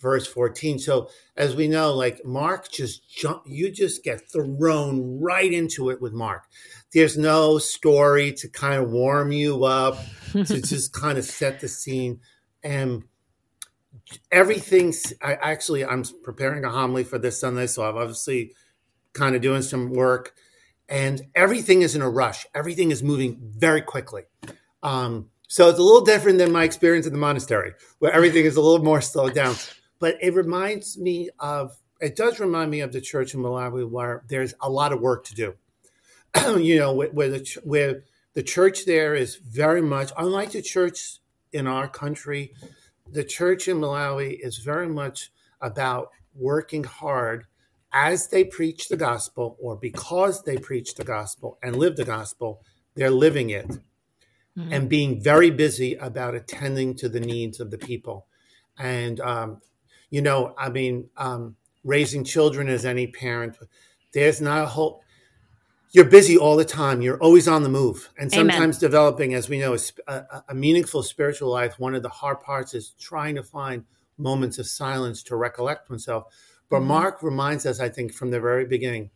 verse 0.00 0.26
14. 0.26 0.80
So 0.80 1.10
as 1.36 1.54
we 1.54 1.68
know, 1.68 1.94
like 1.94 2.24
Mark 2.24 2.68
just 2.72 3.08
jump, 3.08 3.42
you 3.46 3.70
just 3.70 4.02
get 4.02 4.28
thrown 4.28 5.20
right 5.20 5.52
into 5.52 5.90
it 5.90 6.00
with 6.00 6.12
Mark. 6.12 6.42
There's 6.92 7.16
no 7.16 7.58
story 7.58 8.32
to 8.32 8.48
kind 8.48 8.82
of 8.82 8.90
warm 8.90 9.30
you 9.30 9.64
up, 9.64 9.98
to 10.32 10.44
just 10.44 10.92
kind 10.92 11.18
of 11.18 11.24
set 11.24 11.60
the 11.60 11.68
scene. 11.68 12.18
And 12.62 13.04
everything's, 14.30 15.12
I 15.22 15.34
actually, 15.34 15.84
I'm 15.84 16.04
preparing 16.22 16.64
a 16.64 16.70
homily 16.70 17.04
for 17.04 17.18
this 17.18 17.40
Sunday. 17.40 17.66
So 17.66 17.84
I'm 17.84 17.96
obviously 17.96 18.54
kind 19.12 19.34
of 19.34 19.42
doing 19.42 19.62
some 19.62 19.90
work 19.90 20.34
and 20.88 21.22
everything 21.34 21.82
is 21.82 21.94
in 21.94 22.02
a 22.02 22.10
rush. 22.10 22.46
Everything 22.54 22.90
is 22.90 23.02
moving 23.02 23.38
very 23.40 23.82
quickly. 23.82 24.22
Um, 24.82 25.30
so 25.48 25.68
it's 25.68 25.78
a 25.78 25.82
little 25.82 26.04
different 26.04 26.38
than 26.38 26.50
my 26.50 26.64
experience 26.64 27.06
in 27.06 27.12
the 27.12 27.18
monastery, 27.18 27.72
where 27.98 28.12
everything 28.12 28.46
is 28.46 28.56
a 28.56 28.60
little 28.60 28.84
more 28.84 29.00
slowed 29.00 29.34
down 29.34 29.54
but 30.02 30.18
it 30.20 30.34
reminds 30.34 30.98
me 30.98 31.30
of 31.38 31.78
it 32.00 32.16
does 32.16 32.40
remind 32.40 32.72
me 32.72 32.80
of 32.80 32.90
the 32.92 33.00
church 33.00 33.34
in 33.34 33.40
Malawi 33.40 33.88
where 33.88 34.24
there's 34.26 34.52
a 34.60 34.68
lot 34.68 34.92
of 34.92 35.00
work 35.00 35.24
to 35.26 35.34
do. 35.36 35.54
you 36.60 36.76
know, 36.76 36.92
where, 36.92 37.08
where, 37.10 37.28
the 37.28 37.60
where 37.62 38.02
the 38.34 38.42
church 38.42 38.84
there 38.84 39.14
is 39.14 39.36
very 39.36 39.80
much 39.80 40.10
unlike 40.18 40.50
the 40.50 40.60
church 40.60 41.20
in 41.52 41.66
our 41.66 41.88
country. 41.88 42.52
The 43.10 43.24
church 43.24 43.68
in 43.68 43.78
Malawi 43.78 44.38
is 44.40 44.58
very 44.58 44.88
much 44.88 45.30
about 45.60 46.10
working 46.34 46.84
hard 46.84 47.46
as 47.92 48.28
they 48.28 48.44
preach 48.44 48.88
the 48.88 48.96
gospel 48.96 49.56
or 49.60 49.76
because 49.76 50.42
they 50.44 50.56
preach 50.56 50.94
the 50.94 51.04
gospel 51.04 51.58
and 51.62 51.76
live 51.76 51.96
the 51.96 52.04
gospel, 52.04 52.62
they're 52.94 53.10
living 53.10 53.50
it 53.50 53.68
mm-hmm. 53.68 54.72
and 54.72 54.88
being 54.88 55.22
very 55.22 55.50
busy 55.50 55.94
about 55.94 56.34
attending 56.34 56.94
to 56.96 57.08
the 57.08 57.20
needs 57.20 57.60
of 57.60 57.70
the 57.70 57.78
people. 57.78 58.26
And 58.78 59.20
um, 59.20 59.60
you 60.10 60.22
know, 60.22 60.54
I 60.58 60.68
mean, 60.68 61.08
um, 61.16 61.56
raising 61.84 62.24
children 62.24 62.68
as 62.68 62.84
any 62.84 63.06
parent, 63.06 63.56
there's 64.12 64.40
not 64.40 64.62
a 64.64 64.66
whole. 64.66 65.01
You're 65.92 66.06
busy 66.06 66.38
all 66.38 66.56
the 66.56 66.64
time. 66.64 67.02
You're 67.02 67.18
always 67.18 67.46
on 67.46 67.62
the 67.62 67.68
move, 67.68 68.08
and 68.18 68.32
sometimes 68.32 68.78
Amen. 68.78 68.80
developing, 68.80 69.34
as 69.34 69.50
we 69.50 69.58
know, 69.58 69.76
a, 70.08 70.42
a 70.48 70.54
meaningful 70.54 71.02
spiritual 71.02 71.50
life. 71.50 71.78
One 71.78 71.94
of 71.94 72.02
the 72.02 72.08
hard 72.08 72.40
parts 72.40 72.72
is 72.72 72.94
trying 72.98 73.34
to 73.34 73.42
find 73.42 73.84
moments 74.16 74.58
of 74.58 74.66
silence 74.66 75.22
to 75.24 75.36
recollect 75.36 75.90
oneself. 75.90 76.24
But 76.70 76.78
mm-hmm. 76.78 76.88
Mark 76.88 77.22
reminds 77.22 77.66
us, 77.66 77.78
I 77.78 77.90
think, 77.90 78.14
from 78.14 78.30
the 78.30 78.40
very 78.40 78.64
beginning, 78.64 79.10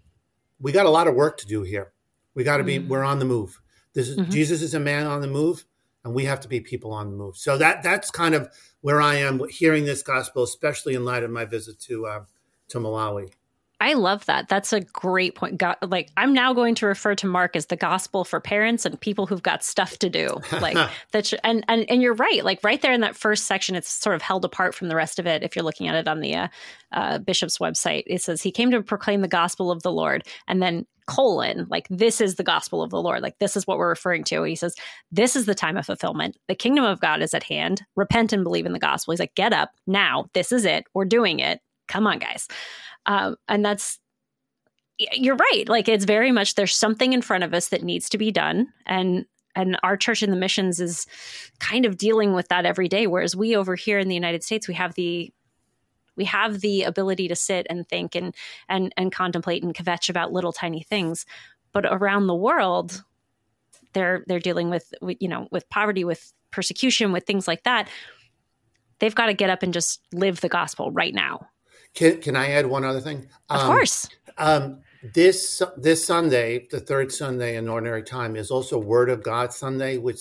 we 0.60 0.70
got 0.70 0.84
a 0.84 0.90
lot 0.90 1.08
of 1.08 1.14
work 1.14 1.38
to 1.38 1.46
do 1.46 1.62
here. 1.62 1.92
We 2.34 2.44
got 2.44 2.58
to 2.58 2.64
be, 2.64 2.78
mm-hmm. 2.78 2.88
we're 2.88 3.04
on 3.04 3.18
the 3.20 3.24
move. 3.24 3.60
This 3.94 4.10
is, 4.10 4.18
mm-hmm. 4.18 4.30
Jesus 4.30 4.60
is 4.60 4.74
a 4.74 4.80
man 4.80 5.06
on 5.06 5.22
the 5.22 5.26
move, 5.26 5.64
and 6.04 6.14
we 6.14 6.26
have 6.26 6.40
to 6.40 6.48
be 6.48 6.60
people 6.60 6.92
on 6.92 7.10
the 7.10 7.16
move. 7.16 7.38
So 7.38 7.56
that 7.56 7.82
that's 7.82 8.10
kind 8.10 8.34
of 8.34 8.50
where 8.82 9.00
I 9.00 9.14
am 9.16 9.40
hearing 9.48 9.86
this 9.86 10.02
gospel, 10.02 10.42
especially 10.42 10.94
in 10.94 11.06
light 11.06 11.22
of 11.22 11.30
my 11.30 11.46
visit 11.46 11.80
to 11.80 12.06
uh, 12.06 12.24
to 12.68 12.78
Malawi. 12.78 13.32
I 13.78 13.92
love 13.92 14.24
that. 14.24 14.48
That's 14.48 14.72
a 14.72 14.80
great 14.80 15.34
point. 15.34 15.58
Got, 15.58 15.90
like 15.90 16.10
I'm 16.16 16.32
now 16.32 16.54
going 16.54 16.74
to 16.76 16.86
refer 16.86 17.14
to 17.16 17.26
Mark 17.26 17.54
as 17.56 17.66
the 17.66 17.76
gospel 17.76 18.24
for 18.24 18.40
parents 18.40 18.86
and 18.86 18.98
people 18.98 19.26
who've 19.26 19.42
got 19.42 19.62
stuff 19.62 19.98
to 19.98 20.08
do. 20.08 20.28
Like 20.56 20.90
that, 21.12 21.32
and 21.44 21.64
and 21.68 21.88
and 21.90 22.00
you're 22.00 22.14
right. 22.14 22.42
Like 22.42 22.60
right 22.64 22.80
there 22.80 22.92
in 22.92 23.02
that 23.02 23.14
first 23.14 23.44
section, 23.44 23.76
it's 23.76 23.90
sort 23.90 24.16
of 24.16 24.22
held 24.22 24.44
apart 24.44 24.74
from 24.74 24.88
the 24.88 24.96
rest 24.96 25.18
of 25.18 25.26
it. 25.26 25.42
If 25.42 25.54
you're 25.54 25.64
looking 25.64 25.86
at 25.86 25.94
it 25.94 26.08
on 26.08 26.20
the 26.20 26.34
uh, 26.34 26.48
uh, 26.92 27.18
bishop's 27.18 27.58
website, 27.58 28.04
it 28.06 28.22
says 28.22 28.42
he 28.42 28.50
came 28.50 28.70
to 28.70 28.82
proclaim 28.82 29.20
the 29.20 29.28
gospel 29.28 29.70
of 29.70 29.82
the 29.82 29.92
Lord, 29.92 30.26
and 30.48 30.62
then 30.62 30.86
colon 31.06 31.66
like 31.70 31.86
this 31.88 32.20
is 32.20 32.34
the 32.34 32.42
gospel 32.42 32.82
of 32.82 32.90
the 32.90 33.00
Lord. 33.00 33.22
Like 33.22 33.38
this 33.38 33.56
is 33.56 33.66
what 33.66 33.78
we're 33.78 33.88
referring 33.88 34.24
to. 34.24 34.42
he 34.42 34.56
says 34.56 34.74
this 35.12 35.36
is 35.36 35.46
the 35.46 35.54
time 35.54 35.76
of 35.76 35.86
fulfillment. 35.86 36.36
The 36.48 36.54
kingdom 36.54 36.84
of 36.84 37.00
God 37.00 37.22
is 37.22 37.34
at 37.34 37.44
hand. 37.44 37.82
Repent 37.96 38.32
and 38.32 38.42
believe 38.42 38.66
in 38.66 38.72
the 38.72 38.78
gospel. 38.78 39.12
He's 39.12 39.20
like, 39.20 39.34
get 39.34 39.52
up 39.52 39.72
now. 39.86 40.26
This 40.32 40.52
is 40.52 40.64
it. 40.64 40.84
We're 40.94 41.04
doing 41.04 41.40
it. 41.40 41.60
Come 41.86 42.06
on, 42.06 42.18
guys. 42.18 42.48
Um, 43.06 43.36
and 43.48 43.64
that's 43.64 43.98
you're 44.98 45.36
right. 45.36 45.68
Like 45.68 45.88
it's 45.88 46.04
very 46.04 46.32
much 46.32 46.54
there's 46.54 46.76
something 46.76 47.12
in 47.12 47.22
front 47.22 47.44
of 47.44 47.52
us 47.52 47.68
that 47.68 47.82
needs 47.82 48.08
to 48.10 48.18
be 48.18 48.30
done, 48.30 48.68
and 48.86 49.26
and 49.54 49.78
our 49.82 49.96
church 49.96 50.22
in 50.22 50.30
the 50.30 50.36
missions 50.36 50.80
is 50.80 51.06
kind 51.58 51.86
of 51.86 51.96
dealing 51.96 52.34
with 52.34 52.48
that 52.48 52.66
every 52.66 52.88
day. 52.88 53.06
Whereas 53.06 53.36
we 53.36 53.56
over 53.56 53.74
here 53.74 53.98
in 53.98 54.08
the 54.08 54.14
United 54.14 54.42
States, 54.42 54.68
we 54.68 54.74
have 54.74 54.94
the 54.94 55.32
we 56.16 56.24
have 56.24 56.60
the 56.60 56.82
ability 56.82 57.28
to 57.28 57.36
sit 57.36 57.66
and 57.68 57.88
think 57.88 58.14
and 58.14 58.34
and 58.68 58.92
and 58.96 59.12
contemplate 59.12 59.62
and 59.62 59.74
kvetch 59.74 60.08
about 60.08 60.32
little 60.32 60.52
tiny 60.52 60.82
things, 60.82 61.26
but 61.72 61.84
around 61.86 62.26
the 62.26 62.34
world, 62.34 63.02
they're 63.92 64.24
they're 64.26 64.40
dealing 64.40 64.70
with, 64.70 64.92
you 65.20 65.28
know 65.28 65.48
with 65.50 65.68
poverty, 65.68 66.04
with 66.04 66.32
persecution, 66.50 67.12
with 67.12 67.24
things 67.24 67.46
like 67.46 67.64
that. 67.64 67.88
They've 68.98 69.14
got 69.14 69.26
to 69.26 69.34
get 69.34 69.50
up 69.50 69.62
and 69.62 69.74
just 69.74 70.00
live 70.14 70.40
the 70.40 70.48
gospel 70.48 70.90
right 70.90 71.14
now 71.14 71.48
can, 71.96 72.20
can 72.20 72.36
I 72.36 72.50
add 72.50 72.66
one 72.66 72.84
other 72.84 73.00
thing? 73.00 73.26
Of 73.48 73.60
um, 73.60 73.66
course. 73.66 74.08
Um, 74.38 74.80
this 75.14 75.62
this 75.76 76.04
Sunday, 76.04 76.66
the 76.70 76.78
third 76.78 77.10
Sunday 77.10 77.56
in 77.56 77.68
Ordinary 77.68 78.02
Time, 78.02 78.36
is 78.36 78.50
also 78.50 78.78
Word 78.78 79.08
of 79.10 79.22
God 79.22 79.52
Sunday, 79.52 79.96
which 79.96 80.20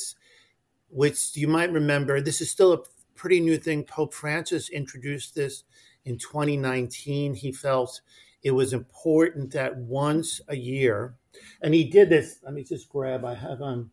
which 0.90 1.36
you 1.36 1.48
might 1.48 1.72
remember. 1.72 2.22
This 2.22 2.42
is 2.42 2.50
still 2.50 2.74
a 2.74 2.80
pretty 3.14 3.42
new 3.42 3.58
thing. 3.58 3.84
Pope 3.84 4.14
Francis 4.14 4.70
introduced 4.70 5.36
this 5.36 5.64
in 6.06 6.18
2019. 6.18 7.36
He 7.36 7.52
felt 7.52 8.02
it 8.44 8.52
was 8.52 8.74
important 8.74 9.52
that 9.52 9.76
once 9.76 10.40
a 10.48 10.56
year, 10.56 11.16
and 11.62 11.74
he 11.74 11.84
did 11.84 12.10
this. 12.10 12.40
Let 12.44 12.54
me 12.54 12.64
just 12.64 12.88
grab. 12.88 13.26
I 13.26 13.36
have 13.36 13.62
um, 13.62 13.92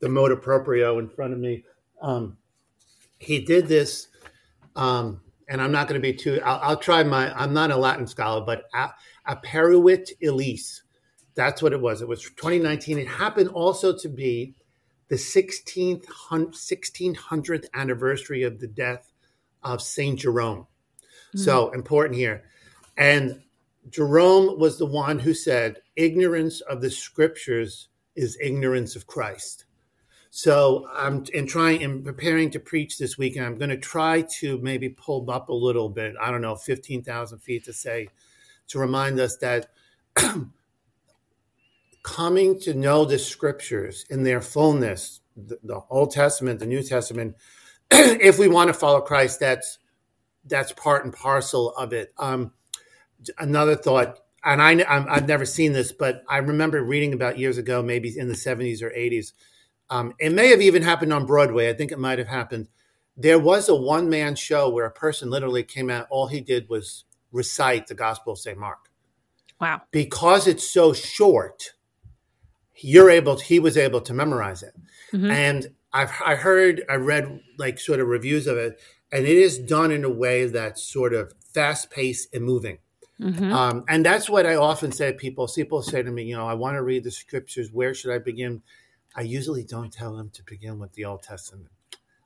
the 0.00 0.08
motu 0.08 0.36
proprio 0.36 0.98
in 0.98 1.08
front 1.08 1.32
of 1.32 1.38
me. 1.38 1.64
Um, 2.02 2.38
he 3.18 3.40
did 3.40 3.68
this 3.68 4.08
um, 4.74 5.20
and 5.50 5.60
I'm 5.60 5.72
not 5.72 5.88
going 5.88 6.00
to 6.00 6.02
be 6.06 6.16
too. 6.16 6.40
I'll, 6.44 6.60
I'll, 6.62 6.76
try 6.76 7.02
my. 7.02 7.34
I'm 7.34 7.52
not 7.52 7.72
a 7.72 7.76
Latin 7.76 8.06
scholar, 8.06 8.40
but 8.40 8.64
a, 8.72 8.90
Aperuit 9.28 10.12
Illis. 10.22 10.82
That's 11.34 11.60
what 11.60 11.72
it 11.72 11.80
was. 11.80 12.00
It 12.00 12.08
was 12.08 12.22
2019. 12.22 12.98
It 12.98 13.08
happened 13.08 13.50
also 13.50 13.96
to 13.98 14.08
be 14.08 14.54
the 15.08 15.16
16th 15.16 16.06
1600th 16.30 17.66
anniversary 17.74 18.44
of 18.44 18.60
the 18.60 18.68
death 18.68 19.12
of 19.64 19.82
Saint 19.82 20.20
Jerome. 20.20 20.60
Mm-hmm. 20.60 21.38
So 21.40 21.70
important 21.70 22.16
here, 22.16 22.44
and 22.96 23.42
Jerome 23.90 24.58
was 24.58 24.78
the 24.78 24.86
one 24.86 25.18
who 25.18 25.34
said, 25.34 25.82
"Ignorance 25.96 26.60
of 26.60 26.80
the 26.80 26.90
Scriptures 26.90 27.88
is 28.14 28.38
ignorance 28.40 28.94
of 28.94 29.08
Christ." 29.08 29.64
So 30.30 30.86
I'm 30.94 31.24
in 31.34 31.46
trying 31.46 31.80
in 31.80 32.04
preparing 32.04 32.50
to 32.52 32.60
preach 32.60 32.98
this 32.98 33.18
week, 33.18 33.36
and 33.36 33.44
I'm 33.44 33.58
going 33.58 33.70
to 33.70 33.76
try 33.76 34.22
to 34.38 34.58
maybe 34.58 34.88
pull 34.88 35.28
up 35.28 35.48
a 35.48 35.54
little 35.54 35.88
bit. 35.88 36.14
I 36.20 36.30
don't 36.30 36.40
know, 36.40 36.54
fifteen 36.54 37.02
thousand 37.02 37.40
feet 37.40 37.64
to 37.64 37.72
say 37.72 38.08
to 38.68 38.78
remind 38.78 39.18
us 39.18 39.36
that 39.38 39.70
coming 42.04 42.60
to 42.60 42.74
know 42.74 43.04
the 43.04 43.18
scriptures 43.18 44.06
in 44.08 44.22
their 44.22 44.40
fullness, 44.40 45.20
the, 45.36 45.58
the 45.64 45.80
Old 45.90 46.12
Testament, 46.12 46.60
the 46.60 46.66
New 46.66 46.84
Testament, 46.84 47.34
if 47.90 48.38
we 48.38 48.46
want 48.46 48.68
to 48.68 48.74
follow 48.74 49.00
Christ, 49.00 49.40
that's 49.40 49.78
that's 50.44 50.70
part 50.72 51.04
and 51.04 51.12
parcel 51.12 51.74
of 51.74 51.92
it. 51.92 52.14
Um, 52.18 52.52
another 53.38 53.74
thought, 53.74 54.18
and 54.44 54.62
I, 54.62 54.84
I've 54.88 55.26
never 55.26 55.44
seen 55.44 55.72
this, 55.72 55.90
but 55.90 56.22
I 56.28 56.38
remember 56.38 56.82
reading 56.84 57.12
about 57.12 57.38
years 57.38 57.58
ago, 57.58 57.82
maybe 57.82 58.16
in 58.16 58.28
the 58.28 58.34
70s 58.34 58.80
or 58.80 58.90
80s 58.90 59.32
um, 59.90 60.14
it 60.18 60.32
may 60.32 60.48
have 60.48 60.62
even 60.62 60.82
happened 60.82 61.12
on 61.12 61.26
Broadway. 61.26 61.68
I 61.68 61.74
think 61.74 61.92
it 61.92 61.98
might 61.98 62.18
have 62.18 62.28
happened. 62.28 62.68
There 63.16 63.38
was 63.38 63.68
a 63.68 63.74
one 63.74 64.08
man 64.08 64.36
show 64.36 64.70
where 64.70 64.86
a 64.86 64.90
person 64.90 65.30
literally 65.30 65.64
came 65.64 65.90
out, 65.90 66.06
all 66.10 66.28
he 66.28 66.40
did 66.40 66.68
was 66.68 67.04
recite 67.32 67.86
the 67.86 67.94
Gospel 67.94 68.32
of 68.32 68.38
St. 68.38 68.56
Mark. 68.56 68.90
Wow. 69.60 69.82
Because 69.90 70.46
it's 70.46 70.68
so 70.68 70.92
short, 70.92 71.74
you're 72.76 73.10
able 73.10 73.36
to, 73.36 73.44
he 73.44 73.58
was 73.58 73.76
able 73.76 74.00
to 74.00 74.14
memorize 74.14 74.62
it. 74.62 74.74
Mm-hmm. 75.12 75.30
And 75.30 75.66
I've 75.92 76.12
I 76.24 76.36
heard, 76.36 76.82
I 76.88 76.94
read 76.94 77.40
like 77.58 77.78
sort 77.78 78.00
of 78.00 78.06
reviews 78.06 78.46
of 78.46 78.56
it, 78.56 78.80
and 79.12 79.26
it 79.26 79.36
is 79.36 79.58
done 79.58 79.90
in 79.90 80.04
a 80.04 80.10
way 80.10 80.46
that's 80.46 80.82
sort 80.82 81.12
of 81.12 81.34
fast 81.52 81.90
paced 81.90 82.32
and 82.32 82.44
moving. 82.44 82.78
Mm-hmm. 83.20 83.52
Um, 83.52 83.84
and 83.88 84.06
that's 84.06 84.30
what 84.30 84.46
I 84.46 84.54
often 84.54 84.92
say 84.92 85.12
to 85.12 85.18
people. 85.18 85.46
People 85.48 85.82
say 85.82 86.02
to 86.02 86.10
me, 86.10 86.22
you 86.22 86.36
know, 86.36 86.46
I 86.46 86.54
want 86.54 86.76
to 86.76 86.82
read 86.82 87.04
the 87.04 87.10
scriptures. 87.10 87.70
Where 87.70 87.92
should 87.92 88.14
I 88.14 88.18
begin? 88.18 88.62
I 89.14 89.22
usually 89.22 89.64
don't 89.64 89.92
tell 89.92 90.16
them 90.16 90.30
to 90.34 90.42
begin 90.44 90.78
with 90.78 90.92
the 90.92 91.04
Old 91.04 91.22
Testament. 91.22 91.70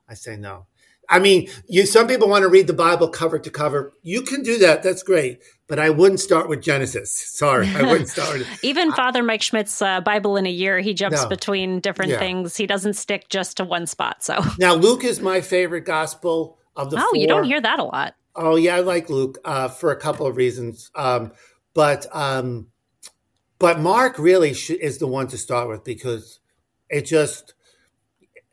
I 0.07 0.13
say 0.13 0.37
no. 0.37 0.67
I 1.09 1.19
mean, 1.19 1.49
you 1.67 1.85
some 1.85 2.07
people 2.07 2.27
want 2.27 2.43
to 2.43 2.47
read 2.47 2.67
the 2.67 2.73
Bible 2.73 3.07
cover 3.07 3.37
to 3.37 3.49
cover. 3.49 3.93
You 4.01 4.21
can 4.21 4.41
do 4.41 4.57
that. 4.59 4.83
That's 4.83 5.03
great. 5.03 5.39
But 5.67 5.79
I 5.79 5.89
wouldn't 5.89 6.19
start 6.19 6.47
with 6.47 6.61
Genesis. 6.61 7.11
Sorry, 7.11 7.67
I 7.69 7.83
wouldn't 7.83 8.09
start. 8.09 8.41
Even 8.63 8.91
Father 8.91 9.23
Mike 9.23 9.41
Schmitz's 9.41 9.81
uh, 9.81 10.01
Bible 10.01 10.37
in 10.37 10.45
a 10.45 10.51
year, 10.51 10.79
he 10.79 10.93
jumps 10.93 11.23
no. 11.23 11.29
between 11.29 11.79
different 11.79 12.11
yeah. 12.11 12.19
things. 12.19 12.55
He 12.55 12.67
doesn't 12.67 12.93
stick 12.93 13.29
just 13.29 13.57
to 13.57 13.63
one 13.63 13.87
spot. 13.87 14.23
So 14.23 14.41
now 14.59 14.73
Luke 14.75 15.03
is 15.03 15.21
my 15.21 15.41
favorite 15.41 15.85
gospel 15.85 16.57
of 16.75 16.91
the. 16.91 16.97
Oh, 16.97 17.01
four. 17.01 17.15
you 17.15 17.27
don't 17.27 17.45
hear 17.45 17.61
that 17.61 17.79
a 17.79 17.83
lot. 17.83 18.15
Oh 18.35 18.55
yeah, 18.55 18.75
I 18.75 18.79
like 18.81 19.09
Luke 19.09 19.37
uh, 19.45 19.69
for 19.69 19.91
a 19.91 19.99
couple 19.99 20.27
of 20.27 20.37
reasons. 20.37 20.91
Um, 20.95 21.31
but 21.73 22.07
um, 22.13 22.67
but 23.59 23.79
Mark 23.79 24.19
really 24.19 24.53
sh- 24.53 24.71
is 24.71 24.97
the 24.97 25.07
one 25.07 25.27
to 25.27 25.37
start 25.37 25.69
with 25.69 25.83
because 25.83 26.39
it 26.95 27.05
just 27.05 27.53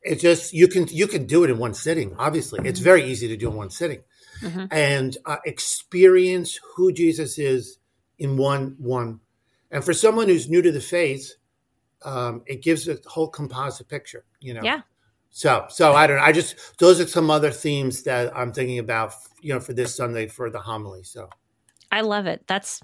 it 0.03 0.17
just 0.17 0.53
you 0.53 0.67
can 0.67 0.89
you 0.89 1.07
can 1.07 1.27
do 1.27 1.45
it 1.45 1.51
in 1.51 1.59
one 1.59 1.75
sitting 1.75 2.17
obviously. 2.19 2.59
Mm-hmm. 2.59 2.67
it's 2.67 2.81
very 2.81 3.05
easy 3.05 3.29
to 3.29 3.37
do 3.37 3.49
in 3.49 3.57
one 3.57 3.71
sitting. 3.71 4.03
Mm-hmm. 4.41 4.65
and 4.73 5.17
uh, 5.25 5.37
experience 5.47 6.59
who 6.75 6.93
jesus 6.93 7.39
is 7.39 7.79
in 8.19 8.37
one 8.37 8.75
one. 8.79 9.21
And 9.71 9.85
for 9.85 9.95
someone 9.95 10.27
who's 10.29 10.51
new 10.51 10.61
to 10.63 10.73
the 10.73 10.81
faith 10.81 11.35
um, 12.05 12.43
it 12.47 12.63
gives 12.63 12.89
a 12.89 12.99
whole 13.07 13.29
composite 13.29 13.89
picture 13.89 14.25
you 14.41 14.55
know? 14.55 14.63
Yeah. 14.65 14.81
So 15.31 15.67
so 15.69 15.93
i 15.93 16.07
don't 16.07 16.17
know. 16.17 16.25
I 16.25 16.33
just 16.33 16.79
those 16.79 17.01
are 17.01 17.07
some 17.07 17.31
other 17.31 17.53
themes 17.53 18.03
that 18.03 18.37
i'm 18.37 18.53
thinking 18.53 18.81
about 18.81 19.13
you 19.41 19.55
know 19.55 19.61
for 19.61 19.73
this 19.73 19.95
sunday 19.95 20.27
for 20.27 20.51
the 20.51 20.61
homily 20.61 21.05
so. 21.05 21.29
I 21.95 22.01
love 22.01 22.25
it. 22.25 22.43
That's 22.47 22.81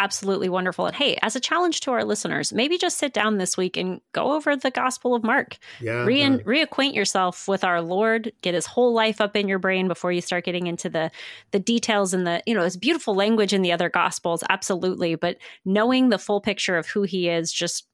absolutely 0.00 0.48
wonderful. 0.48 0.86
And 0.86 0.96
hey, 0.96 1.18
as 1.20 1.36
a 1.36 1.40
challenge 1.40 1.80
to 1.80 1.92
our 1.92 2.04
listeners, 2.04 2.52
maybe 2.52 2.78
just 2.78 2.96
sit 2.96 3.12
down 3.12 3.36
this 3.36 3.56
week 3.56 3.76
and 3.76 4.00
go 4.12 4.32
over 4.32 4.56
the 4.56 4.70
Gospel 4.70 5.14
of 5.14 5.22
Mark. 5.22 5.58
Yeah, 5.80 6.04
Re- 6.04 6.22
reacquaint 6.22 6.94
yourself 6.94 7.46
with 7.46 7.62
our 7.64 7.82
Lord. 7.82 8.32
Get 8.40 8.54
His 8.54 8.66
whole 8.66 8.94
life 8.94 9.20
up 9.20 9.36
in 9.36 9.46
your 9.46 9.58
brain 9.58 9.88
before 9.88 10.10
you 10.10 10.22
start 10.22 10.44
getting 10.44 10.66
into 10.66 10.88
the 10.88 11.10
the 11.50 11.60
details 11.60 12.14
and 12.14 12.26
the 12.26 12.42
you 12.46 12.54
know, 12.54 12.64
it's 12.64 12.76
beautiful 12.76 13.14
language 13.14 13.52
in 13.52 13.62
the 13.62 13.72
other 13.72 13.90
Gospels, 13.90 14.42
absolutely. 14.48 15.14
But 15.16 15.36
knowing 15.64 16.08
the 16.08 16.18
full 16.18 16.40
picture 16.40 16.78
of 16.78 16.88
who 16.88 17.02
He 17.02 17.28
is, 17.28 17.52
just 17.52 17.86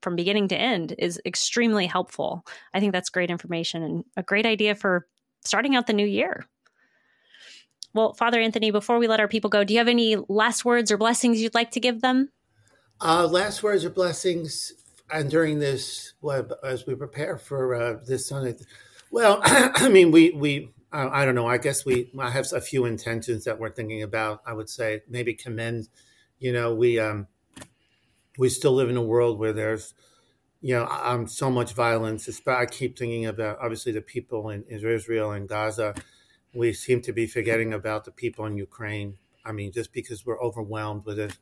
from 0.00 0.14
beginning 0.14 0.48
to 0.48 0.56
end, 0.56 0.94
is 0.98 1.20
extremely 1.26 1.86
helpful. 1.86 2.46
I 2.72 2.78
think 2.78 2.92
that's 2.92 3.10
great 3.10 3.30
information 3.30 3.82
and 3.82 4.04
a 4.16 4.22
great 4.22 4.46
idea 4.46 4.74
for 4.74 5.06
starting 5.44 5.74
out 5.74 5.86
the 5.86 5.92
new 5.92 6.06
year. 6.06 6.46
Well, 7.94 8.12
Father 8.12 8.40
Anthony, 8.40 8.72
before 8.72 8.98
we 8.98 9.06
let 9.06 9.20
our 9.20 9.28
people 9.28 9.48
go, 9.48 9.62
do 9.62 9.72
you 9.72 9.78
have 9.78 9.88
any 9.88 10.16
last 10.28 10.64
words 10.64 10.90
or 10.90 10.98
blessings 10.98 11.40
you'd 11.40 11.54
like 11.54 11.70
to 11.72 11.80
give 11.80 12.00
them? 12.00 12.30
Uh, 13.00 13.26
last 13.28 13.62
words 13.62 13.84
or 13.84 13.90
blessings, 13.90 14.72
and 15.12 15.30
during 15.30 15.60
this, 15.60 16.14
well, 16.20 16.46
as 16.64 16.86
we 16.86 16.94
prepare 16.96 17.38
for 17.38 17.74
uh, 17.74 17.96
this 18.04 18.26
Sunday. 18.26 18.56
Well, 19.12 19.40
I 19.44 19.88
mean, 19.88 20.10
we 20.10 20.32
we 20.32 20.74
uh, 20.92 21.08
I 21.12 21.24
don't 21.24 21.36
know. 21.36 21.46
I 21.46 21.58
guess 21.58 21.84
we 21.84 22.10
I 22.18 22.30
have 22.30 22.52
a 22.52 22.60
few 22.60 22.84
intentions 22.84 23.44
that 23.44 23.60
we're 23.60 23.70
thinking 23.70 24.02
about. 24.02 24.42
I 24.46 24.54
would 24.54 24.68
say 24.68 25.02
maybe 25.08 25.34
commend. 25.34 25.88
You 26.38 26.52
know, 26.52 26.74
we 26.74 26.98
um 26.98 27.28
we 28.38 28.48
still 28.48 28.72
live 28.72 28.90
in 28.90 28.96
a 28.96 29.02
world 29.02 29.38
where 29.38 29.52
there's 29.52 29.94
you 30.60 30.74
know 30.74 30.86
um 30.86 31.28
so 31.28 31.50
much 31.50 31.72
violence. 31.74 32.28
I 32.46 32.66
keep 32.66 32.98
thinking 32.98 33.26
about 33.26 33.58
obviously 33.60 33.92
the 33.92 34.00
people 34.00 34.50
in, 34.50 34.64
in 34.68 34.84
Israel 34.88 35.32
and 35.32 35.48
Gaza 35.48 35.94
we 36.54 36.72
seem 36.72 37.00
to 37.02 37.12
be 37.12 37.26
forgetting 37.26 37.72
about 37.72 38.04
the 38.04 38.10
people 38.10 38.46
in 38.46 38.56
Ukraine. 38.56 39.18
I 39.44 39.52
mean, 39.52 39.72
just 39.72 39.92
because 39.92 40.24
we're 40.24 40.40
overwhelmed 40.40 41.04
with 41.04 41.18
it, 41.18 41.36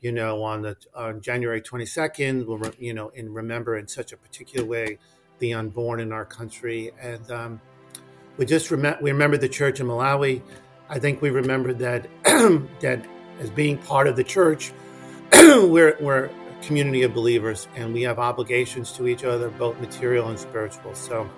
you 0.00 0.12
know, 0.12 0.42
on 0.44 0.62
the 0.62 0.76
on 0.94 1.20
January 1.20 1.60
22nd, 1.60 2.46
we'll 2.46 2.60
you 2.78 2.94
know, 2.94 3.10
and 3.16 3.34
remember 3.34 3.76
in 3.76 3.88
such 3.88 4.12
a 4.12 4.16
particular 4.16 4.66
way 4.66 4.98
the 5.38 5.54
unborn 5.54 6.00
in 6.00 6.12
our 6.12 6.24
country, 6.24 6.92
and 7.00 7.30
um, 7.30 7.60
we 8.36 8.46
just 8.46 8.70
remember 8.70 8.98
we 9.02 9.10
remember 9.10 9.36
the 9.36 9.48
church 9.48 9.80
in 9.80 9.86
Malawi. 9.86 10.42
I 10.88 10.98
think 10.98 11.20
we 11.20 11.30
remember 11.30 11.72
that 11.74 12.06
that 12.80 13.04
as 13.40 13.50
being 13.50 13.78
part 13.78 14.06
of 14.06 14.16
the 14.16 14.24
church, 14.24 14.72
we're 15.32 15.96
we're 16.00 16.26
a 16.26 16.30
community 16.62 17.02
of 17.02 17.12
believers, 17.12 17.66
and 17.74 17.92
we 17.92 18.02
have 18.02 18.18
obligations 18.18 18.92
to 18.92 19.08
each 19.08 19.24
other, 19.24 19.48
both 19.50 19.80
material 19.80 20.28
and 20.28 20.38
spiritual. 20.38 20.94
So, 20.94 21.28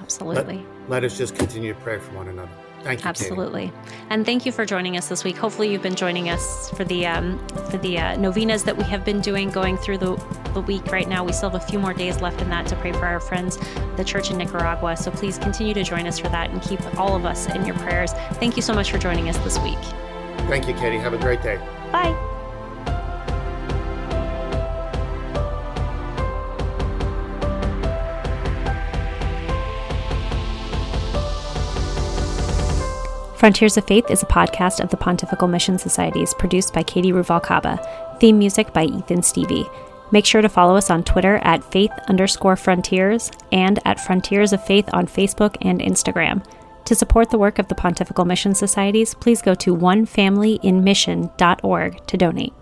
absolutely, 0.00 0.58
let, 0.58 0.77
let 0.88 1.04
us 1.04 1.16
just 1.16 1.34
continue 1.34 1.74
to 1.74 1.80
pray 1.80 1.98
for 1.98 2.12
one 2.12 2.28
another. 2.28 2.50
Thank 2.82 3.02
you. 3.02 3.08
Absolutely, 3.08 3.66
Katie. 3.66 3.96
and 4.10 4.24
thank 4.24 4.46
you 4.46 4.52
for 4.52 4.64
joining 4.64 4.96
us 4.96 5.08
this 5.08 5.24
week. 5.24 5.36
Hopefully, 5.36 5.70
you've 5.72 5.82
been 5.82 5.96
joining 5.96 6.30
us 6.30 6.70
for 6.70 6.84
the 6.84 7.06
um, 7.06 7.44
for 7.70 7.78
the 7.78 7.98
uh, 7.98 8.16
novenas 8.16 8.62
that 8.64 8.76
we 8.76 8.84
have 8.84 9.04
been 9.04 9.20
doing, 9.20 9.50
going 9.50 9.76
through 9.76 9.98
the 9.98 10.14
the 10.54 10.60
week 10.60 10.86
right 10.86 11.08
now. 11.08 11.24
We 11.24 11.32
still 11.32 11.50
have 11.50 11.60
a 11.60 11.66
few 11.66 11.78
more 11.78 11.92
days 11.92 12.20
left 12.20 12.40
in 12.40 12.48
that 12.50 12.66
to 12.68 12.76
pray 12.76 12.92
for 12.92 13.04
our 13.04 13.20
friends, 13.20 13.58
the 13.96 14.04
church 14.04 14.30
in 14.30 14.38
Nicaragua. 14.38 14.96
So 14.96 15.10
please 15.10 15.38
continue 15.38 15.74
to 15.74 15.82
join 15.82 16.06
us 16.06 16.18
for 16.18 16.28
that 16.28 16.50
and 16.50 16.62
keep 16.62 16.80
all 16.98 17.16
of 17.16 17.24
us 17.24 17.48
in 17.54 17.66
your 17.66 17.76
prayers. 17.76 18.12
Thank 18.34 18.56
you 18.56 18.62
so 18.62 18.72
much 18.72 18.90
for 18.90 18.98
joining 18.98 19.28
us 19.28 19.36
this 19.38 19.58
week. 19.58 19.78
Thank 20.48 20.68
you, 20.68 20.74
Katie. 20.74 20.98
Have 20.98 21.14
a 21.14 21.18
great 21.18 21.42
day. 21.42 21.56
Bye. 21.92 22.27
Frontiers 33.38 33.76
of 33.76 33.86
Faith 33.86 34.10
is 34.10 34.24
a 34.24 34.26
podcast 34.26 34.80
of 34.80 34.90
the 34.90 34.96
Pontifical 34.96 35.46
Mission 35.46 35.78
Societies 35.78 36.34
produced 36.34 36.74
by 36.74 36.82
Katie 36.82 37.12
Ruvalcaba. 37.12 38.18
Theme 38.18 38.36
music 38.36 38.72
by 38.72 38.86
Ethan 38.86 39.22
Stevie. 39.22 39.70
Make 40.10 40.26
sure 40.26 40.42
to 40.42 40.48
follow 40.48 40.74
us 40.74 40.90
on 40.90 41.04
Twitter 41.04 41.36
at 41.44 41.62
faith 41.62 41.92
underscore 42.08 42.56
frontiers 42.56 43.30
and 43.52 43.78
at 43.84 44.00
Frontiers 44.00 44.52
of 44.52 44.66
Faith 44.66 44.90
on 44.92 45.06
Facebook 45.06 45.56
and 45.60 45.78
Instagram. 45.78 46.44
To 46.86 46.96
support 46.96 47.30
the 47.30 47.38
work 47.38 47.60
of 47.60 47.68
the 47.68 47.76
Pontifical 47.76 48.24
Mission 48.24 48.56
Societies, 48.56 49.14
please 49.14 49.40
go 49.40 49.54
to 49.54 49.76
onefamilyinmission.org 49.76 52.06
to 52.08 52.16
donate. 52.16 52.54